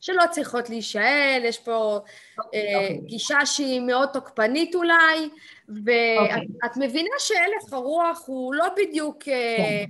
שלא 0.00 0.22
צריכות 0.30 0.70
להישאל, 0.70 1.42
יש 1.44 1.58
פה 1.58 1.98
אוקיי. 2.38 3.00
גישה 3.04 3.46
שהיא 3.46 3.80
מאוד 3.80 4.08
תוקפנית 4.12 4.74
אולי, 4.74 5.28
ואת 5.68 6.70
אוקיי. 6.70 6.88
מבינה 6.88 7.14
שהלך 7.18 7.72
הרוח 7.72 8.22
הוא 8.26 8.54
לא 8.54 8.66
בדיוק... 8.76 9.28
אה, 9.28 9.56
כן. 9.56 9.84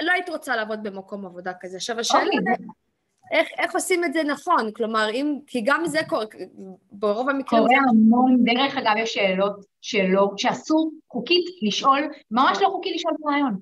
לא 0.00 0.12
היית 0.12 0.28
רוצה 0.28 0.56
לעבוד 0.56 0.82
במקום 0.82 1.26
עבודה 1.26 1.52
כזה. 1.60 1.76
עכשיו, 1.76 2.00
השאלה... 2.00 2.22
אוקיי. 2.24 2.66
איך, 3.32 3.48
איך 3.58 3.74
עושים 3.74 4.04
את 4.04 4.12
זה 4.12 4.22
נכון? 4.24 4.72
כלומר, 4.72 5.10
אם, 5.10 5.38
כי 5.46 5.60
גם 5.64 5.86
זה 5.86 6.00
קורה, 6.08 6.24
ברוב 6.92 7.28
המקרים... 7.28 7.62
קורה 7.62 7.76
המון, 7.90 8.44
דרך 8.44 8.76
אגב, 8.76 8.92
יש 8.98 9.14
שאלות 9.14 9.64
שלא, 9.80 10.30
שאסור 10.36 10.92
חוקית 11.08 11.44
לשאול, 11.62 12.00
ממש 12.30 12.58
לא 12.60 12.68
חוקי 12.68 12.94
לשאול 12.94 13.14
ברעיון, 13.20 13.58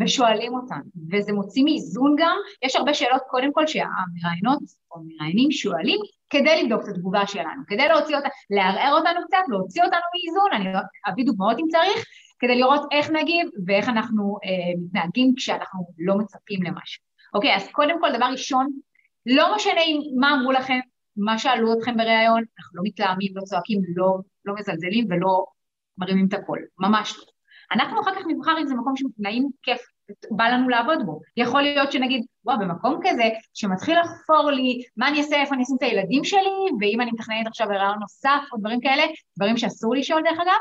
ושואלים 0.00 0.54
אותן, 0.54 0.80
וזה 1.12 1.32
מוציא 1.32 1.64
מאיזון 1.64 2.16
גם, 2.18 2.36
יש 2.62 2.76
הרבה 2.76 2.94
שאלות, 2.94 3.22
קודם 3.28 3.52
כל, 3.52 3.66
שהמראיינות 3.66 4.62
או 4.90 5.00
מראיינים 5.04 5.50
שואלים 5.50 6.00
כדי 6.30 6.62
לבדוק 6.62 6.82
את 6.82 6.88
התגובה 6.88 7.26
שלנו, 7.26 7.62
כדי 7.66 7.88
להוציא 7.88 8.16
אותה, 8.16 8.28
לערער 8.50 8.92
אותנו 8.92 9.20
קצת, 9.26 9.44
להוציא 9.48 9.84
אותנו 9.84 10.00
מאיזון, 10.14 10.50
אני 10.52 10.72
לא, 10.72 10.80
אביא 11.08 11.24
דוגמאות 11.24 11.58
אם 11.58 11.66
צריך, 11.68 12.04
כדי 12.38 12.56
לראות 12.56 12.80
איך 12.92 13.10
נגיב 13.10 13.48
ואיך 13.66 13.88
אנחנו 13.88 14.38
אה, 14.44 14.80
מתנהגים 14.84 15.34
כשאנחנו 15.36 15.86
לא 15.98 16.18
מצפים 16.18 16.62
למשהו. 16.62 17.02
אוקיי, 17.34 17.56
אז 17.56 17.68
קודם 17.72 18.00
כל, 18.00 18.16
דבר 18.16 18.26
ראשון, 18.26 18.66
לא 19.26 19.56
משנה 19.56 19.80
מה 20.20 20.34
אמרו 20.34 20.52
לכם, 20.52 20.78
מה 21.16 21.38
שאלו 21.38 21.72
אתכם 21.72 21.96
בריאיון, 21.96 22.44
אנחנו 22.58 22.76
לא 22.76 22.82
מתלהמים, 22.84 23.32
לא 23.36 23.42
צועקים, 23.42 23.80
לא, 23.96 24.18
לא 24.44 24.54
מזלזלים 24.54 25.06
ולא 25.10 25.44
מרימים 25.98 26.26
את 26.28 26.34
הקול, 26.34 26.58
ממש 26.78 27.18
לא. 27.18 27.35
אנחנו 27.72 28.00
אחר 28.00 28.14
כך 28.14 28.22
נבחר 28.26 28.58
אם 28.60 28.66
זה 28.66 28.74
מקום 28.74 28.94
שנעים 28.96 29.48
כיף, 29.62 29.80
בא 30.30 30.48
לנו 30.48 30.68
לעבוד 30.68 30.98
בו. 31.06 31.20
יכול 31.36 31.62
להיות 31.62 31.92
שנגיד, 31.92 32.24
וואו, 32.44 32.58
במקום 32.58 33.00
כזה, 33.02 33.28
שמתחיל 33.54 34.00
לחפור 34.00 34.50
לי 34.50 34.82
מה 34.96 35.08
אני 35.08 35.18
אעשה, 35.18 35.36
איפה 35.36 35.54
אני 35.54 35.62
אשים 35.62 35.76
את 35.78 35.82
הילדים 35.82 36.24
שלי, 36.24 36.66
ואם 36.80 37.00
אני 37.00 37.10
מתכננת 37.10 37.46
עכשיו 37.46 37.66
הרעיון 37.72 37.98
נוסף, 38.00 38.42
או 38.52 38.58
דברים 38.58 38.80
כאלה, 38.80 39.02
דברים 39.38 39.56
שאסור 39.56 39.94
לשאול 39.94 40.22
דרך 40.22 40.40
אגב, 40.40 40.58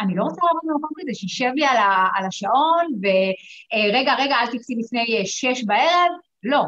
אני 0.00 0.16
לא 0.16 0.22
רוצה 0.22 0.40
לעבוד 0.46 0.62
במקום 0.64 0.90
כזה, 1.00 1.14
שישב 1.14 1.50
לי 1.54 1.64
על, 1.64 1.76
ה, 1.76 2.08
על 2.14 2.26
השעון, 2.26 2.86
ורגע, 3.02 4.14
רגע, 4.18 4.34
אל 4.34 4.46
תצאי 4.46 4.76
לפני 4.78 5.18
אה, 5.18 5.26
שש 5.26 5.64
בערב, 5.64 6.10
לא. 6.42 6.64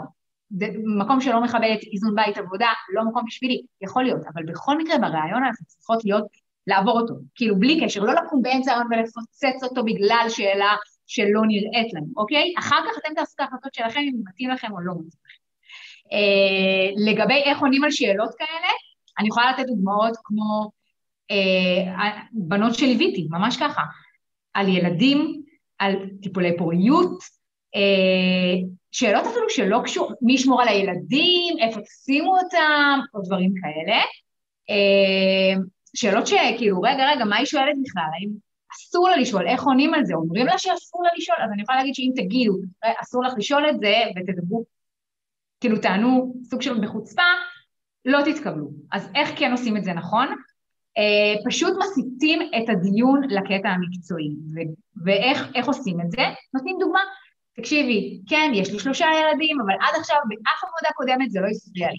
מקום 1.01 1.21
שלא 1.21 1.43
מכבד 1.43 1.77
איזון 1.93 2.15
בית 2.15 2.39
עבודה, 2.39 2.69
לא 2.95 3.05
מקום 3.05 3.25
בשבילי, 3.27 3.63
יכול 3.83 4.03
להיות, 4.03 4.21
אבל 4.35 4.43
בכל 4.47 4.79
מקרה 4.79 4.99
ברעיון 4.99 5.45
אנחנו 5.45 5.67
צריכות 5.67 6.05
להיות, 6.05 6.25
לעבור 6.67 7.01
אותו, 7.01 7.15
כאילו 7.35 7.59
בלי 7.59 7.81
קשר, 7.85 8.01
לא 8.01 8.13
לקום 8.15 8.43
באמצע 8.43 8.73
הרעיון 8.73 8.93
ולפוצץ 8.93 9.63
אותו 9.63 9.85
בגלל 9.85 10.27
שאלה 10.29 10.75
שלא 11.07 11.41
נראית 11.49 11.95
לנו, 11.95 12.07
אוקיי? 12.17 12.53
אחר 12.59 12.77
כך 12.77 12.99
אתם 12.99 13.15
תעשו 13.15 13.33
את 13.35 13.41
ההחלטות 13.41 13.75
שלכם 13.75 14.01
אם 14.01 14.15
מתאים 14.29 14.51
לכם 14.51 14.73
או 14.73 14.81
לא 14.81 14.93
מתאים 14.93 15.21
לכם. 15.25 15.45
אה, 16.13 17.13
לגבי 17.13 17.35
איך 17.35 17.61
עונים 17.61 17.85
על 17.85 17.91
שאלות 17.91 18.35
כאלה, 18.39 18.69
אני 19.19 19.29
יכולה 19.29 19.53
לתת 19.53 19.67
דוגמאות 19.67 20.17
כמו 20.25 20.71
אה, 21.31 22.11
בנות 22.33 22.75
שליוויתי, 22.75 23.27
ממש 23.31 23.57
ככה, 23.57 23.83
על 24.55 24.69
ילדים, 24.69 25.43
על 25.79 25.95
טיפולי 26.23 26.57
פוריות, 26.59 27.19
אה, 27.75 28.67
שאלות 28.93 29.27
אפילו 29.27 29.51
שלא 29.51 29.81
קשור, 29.85 30.13
מי 30.23 30.35
ישמור 30.35 30.63
על 30.63 30.69
הילדים, 30.69 31.59
איפה 31.61 31.81
תשימו 31.81 32.39
אותם, 32.39 32.99
או 33.15 33.21
דברים 33.23 33.53
כאלה. 33.63 34.01
אה, 35.95 35.99
שאלות 36.01 36.27
שכאילו, 36.27 36.81
רגע, 36.81 37.11
רגע, 37.11 37.25
מה 37.25 37.37
היא 37.37 37.47
שואלת 37.47 37.77
בכלל? 37.85 38.09
האם 38.15 38.31
אסור 38.77 39.09
לה 39.09 39.17
לשאול? 39.17 39.47
איך 39.47 39.63
עונים 39.63 39.95
על 39.95 40.05
זה? 40.05 40.15
אומרים 40.15 40.47
לה 40.47 40.59
שאסור 40.59 41.03
לה 41.03 41.11
לשאול? 41.19 41.39
אז 41.45 41.51
אני 41.53 41.63
יכולה 41.63 41.79
להגיד 41.79 41.95
שאם 41.95 42.11
תגידו, 42.17 42.53
אסור 43.03 43.25
לך 43.25 43.33
לשאול 43.39 43.71
את 43.71 43.81
זה, 43.81 43.95
ותדברו, 44.17 44.65
כאילו 45.61 45.79
תענו 45.79 46.35
סוג 46.45 46.63
של 46.63 46.81
בחוצפה, 46.81 47.23
לא 48.05 48.19
תתקבלו. 48.25 48.71
אז 48.93 49.11
איך 49.15 49.31
כן 49.37 49.53
עושים 49.53 49.77
את 49.77 49.85
זה 49.85 49.93
נכון? 49.93 50.29
Uh, 50.99 51.49
פשוט 51.49 51.73
מסיטים 51.79 52.43
את 52.43 52.69
הדיון 52.69 53.23
לקטע 53.29 53.69
המקצועי. 53.69 54.29
ו- 54.55 55.05
ואיך 55.05 55.67
עושים 55.67 56.01
את 56.01 56.11
זה? 56.11 56.23
נותנים 56.55 56.77
דוגמה. 56.81 57.01
תקשיבי, 57.57 58.21
כן, 58.29 58.51
יש 58.55 58.73
לי 58.73 58.79
שלושה 58.79 59.07
ילדים, 59.07 59.57
אבל 59.61 59.75
עד 59.75 60.01
עכשיו 60.01 60.17
באף 60.29 60.65
עבודה 60.65 60.93
קודמת 60.95 61.31
זה 61.31 61.41
לא 61.41 61.47
הפריע 61.47 61.89
לי. 61.89 61.99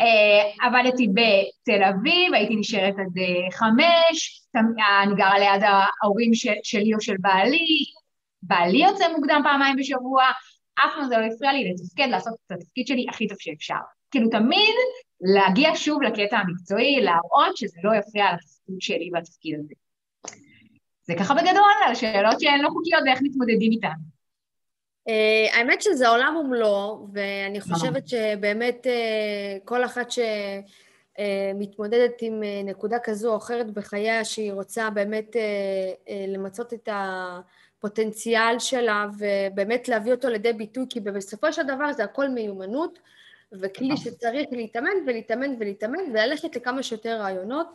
Uh, 0.00 0.66
עבדתי 0.66 1.08
בתל 1.08 1.82
אביב, 1.82 2.34
הייתי 2.34 2.56
נשארת 2.56 2.94
עד 2.94 3.18
uh, 3.18 3.56
חמש, 3.56 4.42
אני 4.54 5.14
גרה 5.16 5.38
ליד 5.38 5.62
ההורים 5.62 6.34
של, 6.34 6.52
שלי 6.62 6.94
או 6.94 7.00
של 7.00 7.14
בעלי, 7.20 7.84
בעלי 8.42 8.78
יוצא 8.78 9.12
מוקדם 9.16 9.40
פעמיים 9.44 9.76
בשבוע, 9.76 10.24
אף 10.74 10.90
פעם 10.94 11.08
זה 11.08 11.16
לא 11.18 11.24
הפריע 11.24 11.52
לי 11.52 11.72
לתפקד, 11.72 12.06
לעשות 12.10 12.34
את 12.46 12.52
התפקיד 12.52 12.86
שלי 12.86 13.06
הכי 13.10 13.28
טוב 13.28 13.36
שאפשר. 13.40 13.74
כאילו 14.10 14.28
תמיד 14.30 14.74
להגיע 15.20 15.70
שוב 15.74 16.02
לקטע 16.02 16.38
המקצועי, 16.38 17.00
להראות 17.00 17.56
שזה 17.56 17.78
לא 17.84 17.94
יפריע 17.94 18.24
לתפקיד 18.32 18.80
שלי 18.80 19.10
והתפקיד 19.12 19.58
הזה. 19.58 19.74
זה 21.02 21.14
ככה 21.18 21.34
בגדול 21.34 21.72
על 21.86 21.94
שאלות 21.94 22.40
שהן 22.40 22.60
לא 22.60 22.68
חוקיות 22.68 23.02
ואיך 23.06 23.20
מתמודדים 23.22 23.72
איתן. 23.72 23.88
Uh, 25.10 25.56
האמת 25.56 25.82
שזה 25.82 26.08
עולם 26.08 26.36
ומלואו, 26.36 27.06
ואני 27.12 27.60
חושבת 27.60 28.08
שבאמת 28.08 28.86
uh, 28.86 28.88
כל 29.64 29.84
אחת 29.84 30.08
שמתמודדת 31.18 32.10
uh, 32.20 32.24
עם 32.24 32.42
uh, 32.42 32.68
נקודה 32.68 32.98
כזו 32.98 33.32
או 33.32 33.36
אחרת 33.36 33.70
בחייה, 33.70 34.24
שהיא 34.24 34.52
רוצה 34.52 34.90
באמת 34.90 35.36
למצות 36.28 36.72
את 36.74 36.88
הפוטנציאל 36.92 38.58
שלה 38.58 39.06
ובאמת 39.18 39.88
להביא 39.88 40.12
אותו 40.12 40.28
לידי 40.28 40.52
ביטוי, 40.52 40.86
כי 40.90 41.00
בסופו 41.00 41.52
של 41.52 41.62
דבר 41.62 41.92
זה 41.92 42.04
הכל 42.04 42.28
מיומנות, 42.28 42.98
וכלי 43.52 43.96
שצריך 43.96 44.46
להתאמן 44.52 44.90
ולהתאמן 45.06 45.54
ולהתאמן 45.58 45.98
וללכת 46.12 46.56
לכמה 46.56 46.82
שיותר 46.82 47.20
רעיונות. 47.20 47.66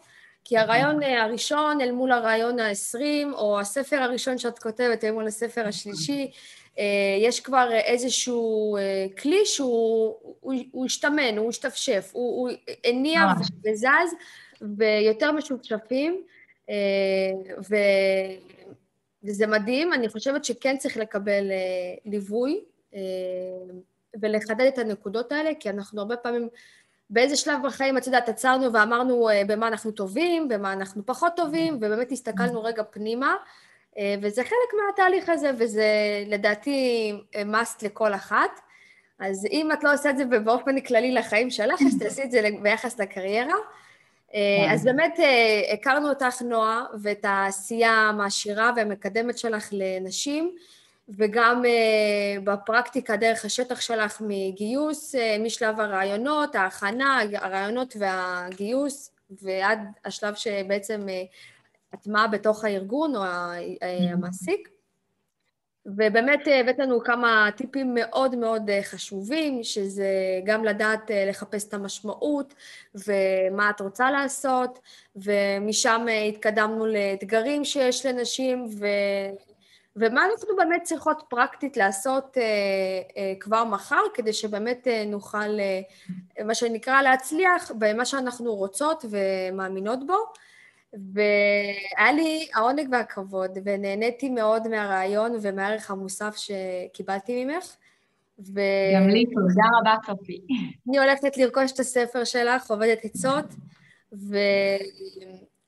כי 0.47 0.57
הרעיון 0.57 1.03
הראשון 1.03 1.81
אל 1.81 1.91
מול 1.91 2.11
הרעיון 2.11 2.59
העשרים, 2.59 3.33
או 3.33 3.59
הספר 3.59 3.95
הראשון 3.95 4.37
שאת 4.37 4.59
כותבת 4.59 5.03
אל 5.03 5.11
מול 5.11 5.27
הספר 5.27 5.67
השלישי, 5.67 6.21
אה, 6.21 6.27
יש 7.21 7.39
כבר 7.39 7.69
איזשהו 7.71 8.77
אה, 8.77 9.05
כלי 9.21 9.45
שהוא 9.45 10.15
הוא, 10.39 10.53
הוא 10.71 10.85
השתמן, 10.85 11.37
הוא 11.37 11.49
השתפשף, 11.49 12.09
הוא, 12.13 12.39
הוא 12.39 12.57
הניע 12.83 13.21
וזז, 13.65 14.15
ויותר 14.77 15.31
משופשפים, 15.31 16.21
אה, 16.69 16.75
ו, 17.69 17.75
וזה 19.23 19.47
מדהים, 19.47 19.93
אני 19.93 20.09
חושבת 20.09 20.45
שכן 20.45 20.77
צריך 20.77 20.97
לקבל 20.97 21.51
ליווי 22.05 22.63
ולחדד 24.21 24.65
את 24.65 24.77
הנקודות 24.77 25.31
האלה, 25.31 25.51
כי 25.59 25.69
אנחנו 25.69 26.01
הרבה 26.01 26.17
פעמים, 26.17 26.49
באיזה 27.09 27.35
שלב 27.35 27.59
בחיים, 27.65 27.97
את 27.97 28.05
יודעת, 28.05 28.29
עצרנו 28.29 28.73
ואמרנו 28.73 29.29
במה 29.47 29.67
אנחנו 29.67 29.91
טובים, 29.91 30.47
במה 30.47 30.73
אנחנו 30.73 31.05
פחות 31.05 31.33
טובים, 31.35 31.75
ובאמת 31.75 32.11
הסתכלנו 32.11 32.63
רגע 32.63 32.83
פנימה. 32.83 33.35
אה, 33.97 34.15
וזה 34.21 34.43
חלק 34.43 34.81
מהתהליך 34.85 35.29
הזה, 35.29 35.51
וזה 35.57 35.87
לדעתי 36.27 37.11
אה, 37.35 37.41
must 37.41 37.85
לכל 37.85 38.13
אחת. 38.13 38.59
אז 39.19 39.47
אם 39.51 39.71
את 39.71 39.83
לא 39.83 39.93
עושה 39.93 40.09
את 40.09 40.17
זה 40.17 40.25
באופן 40.25 40.79
כללי 40.79 41.11
לחיים 41.11 41.49
שלך, 41.49 41.81
אז 41.87 41.99
תעשי 41.99 42.23
את 42.23 42.31
זה 42.31 42.49
ביחס 42.61 42.99
לקריירה. 42.99 43.55
אה, 44.33 44.73
אז 44.73 44.83
באמת 44.83 45.19
הכרנו 45.73 46.09
אותך, 46.09 46.41
נועה, 46.41 46.83
ואת 47.01 47.25
העשייה 47.25 47.91
המעשירה 47.91 48.71
והמקדמת 48.75 49.37
שלך 49.37 49.69
לנשים, 49.71 50.55
וגם 51.09 51.63
בפרקטיקה 52.43 53.15
דרך 53.15 53.45
השטח 53.45 53.81
שלך 53.81 54.21
מגיוס, 54.27 55.15
משלב 55.39 55.79
הרעיונות, 55.79 56.55
ההכנה, 56.55 57.19
הרעיונות 57.33 57.95
והגיוס, 57.99 59.11
ועד 59.41 59.79
השלב 60.05 60.35
שבעצם 60.35 61.07
הטמעה 61.95 62.27
בתוך 62.27 62.63
הארגון 62.63 63.15
או 63.15 63.21
המעסיק. 64.11 64.69
ובאמת 65.85 66.39
הבאת 66.59 66.79
לנו 66.79 67.03
כמה 67.03 67.49
טיפים 67.57 67.93
מאוד 67.93 68.35
מאוד 68.35 68.69
חשובים, 68.81 69.63
שזה 69.63 70.09
גם 70.45 70.65
לדעת 70.65 71.11
לחפש 71.27 71.67
את 71.67 71.73
המשמעות 71.73 72.53
ומה 72.95 73.69
את 73.69 73.81
רוצה 73.81 74.11
לעשות, 74.11 74.79
ומשם 75.15 76.05
התקדמנו 76.29 76.85
לאתגרים 76.85 77.65
שיש 77.65 78.05
לנשים, 78.05 78.65
ו... 78.79 78.85
ומה 79.95 80.25
אנחנו 80.25 80.55
באמת 80.55 80.83
צריכות 80.83 81.23
פרקטית 81.29 81.77
לעשות 81.77 82.37
כבר 83.39 83.63
מחר, 83.63 84.01
כדי 84.13 84.33
שבאמת 84.33 84.87
נוכל, 85.07 85.57
מה 86.45 86.55
שנקרא, 86.55 87.01
להצליח 87.01 87.71
במה 87.77 88.05
שאנחנו 88.05 88.55
רוצות 88.55 89.05
ומאמינות 89.09 90.07
בו. 90.07 90.17
והיה 91.13 92.11
לי 92.11 92.47
העונג 92.53 92.87
והכבוד, 92.91 93.51
ונהניתי 93.65 94.29
מאוד 94.29 94.67
מהרעיון 94.67 95.35
ומהערך 95.41 95.91
המוסף 95.91 96.35
שקיבלתי 96.37 97.45
ממך. 97.45 97.75
ו... 98.39 98.59
גם 98.95 99.09
לי, 99.09 99.25
תודה 99.25 99.63
רבה, 99.79 99.95
צופי. 100.05 100.41
אני 100.89 100.97
הולכת 100.97 101.37
לרכוש 101.37 101.71
את 101.71 101.79
הספר 101.79 102.23
שלך, 102.23 102.71
עובדת 102.71 103.05
עצות, 103.05 103.45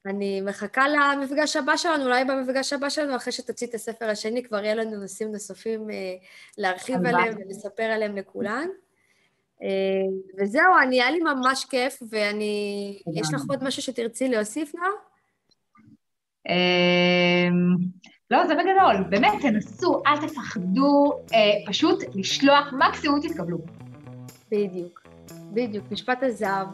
ואני 0.05 0.41
מחכה 0.41 0.85
למפגש 0.89 1.55
הבא 1.55 1.77
שלנו, 1.77 2.03
אולי 2.03 2.25
במפגש 2.25 2.73
הבא 2.73 2.89
שלנו, 2.89 3.15
אחרי 3.15 3.33
שתוציא 3.33 3.67
את 3.67 3.73
הספר 3.73 4.09
השני, 4.09 4.43
כבר 4.43 4.63
יהיה 4.63 4.75
לנו 4.75 4.97
נושאים 5.01 5.31
נוספים 5.31 5.89
אה, 5.89 6.15
להרחיב 6.57 7.05
עליהם 7.05 7.35
ולספר 7.37 7.83
עליהם 7.83 8.17
לכולן. 8.17 8.67
אה, 9.63 9.67
וזהו, 10.39 10.73
אני, 10.83 11.01
היה 11.01 11.11
לי 11.11 11.19
ממש 11.19 11.65
כיף, 11.65 12.03
ואני... 12.09 13.01
יש 13.13 13.33
לך 13.33 13.41
עוד 13.49 13.63
משהו 13.63 13.81
שתרצי 13.81 14.29
להוסיף, 14.29 14.75
נועה? 14.75 15.06
אמ, 16.49 17.75
לא, 18.31 18.47
זה 18.47 18.53
בגדול. 18.53 19.03
באמת, 19.09 19.33
תנסו, 19.41 20.01
אל 20.07 20.27
תפחדו, 20.27 21.13
אה, 21.33 21.39
פשוט 21.67 22.03
לשלוח, 22.15 22.73
מקסימום 22.87 23.19
תתקבלו. 23.21 23.57
בדיוק, 24.51 25.01
בדיוק, 25.53 25.85
משפט 25.91 26.23
הזהב. 26.23 26.67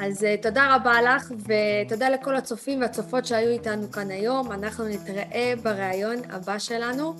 אז 0.00 0.22
uh, 0.22 0.42
תודה 0.42 0.74
רבה 0.74 1.02
לך, 1.02 1.30
ותודה 1.30 2.08
לכל 2.08 2.36
הצופים 2.36 2.80
והצופות 2.80 3.26
שהיו 3.26 3.48
איתנו 3.48 3.90
כאן 3.90 4.10
היום. 4.10 4.52
אנחנו 4.52 4.84
נתראה 4.88 5.52
בריאיון 5.62 6.16
הבא 6.30 6.58
שלנו. 6.58 7.14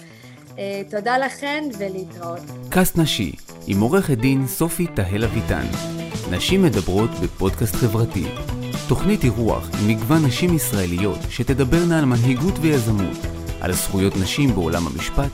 Uh, 0.49 0.59
תודה 0.91 1.19
לכן 1.19 1.65
ולהתראות. 1.79 2.41
קאסט 2.71 2.99
נשי, 2.99 3.33
עם 3.67 3.81
עורכת 3.81 4.19
דין 4.19 4.47
סופי 4.47 4.87
תהל 4.87 5.25
אביטן. 5.25 5.67
נשים 6.31 6.63
מדברות 6.63 7.11
בפודקאסט 7.23 7.75
חברתי. 7.75 8.25
תוכנית 8.89 9.25
אירוח 9.25 9.69
עם 9.81 9.89
מגוון 9.89 10.25
נשים 10.25 10.55
ישראליות 10.55 11.19
שתדברנה 11.29 11.99
על 11.99 12.05
מנהיגות 12.05 12.55
ויזמות, 12.61 13.17
על 13.61 13.73
זכויות 13.73 14.17
נשים 14.17 14.55
בעולם 14.55 14.87
המשפט, 14.87 15.31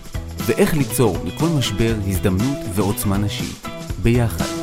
ואיך 0.46 0.74
ליצור 0.74 1.16
מכל 1.24 1.46
משבר 1.58 1.94
הזדמנות 2.06 2.58
ועוצמה 2.74 3.18
נשית. 3.18 3.66
ביחד. 4.02 4.61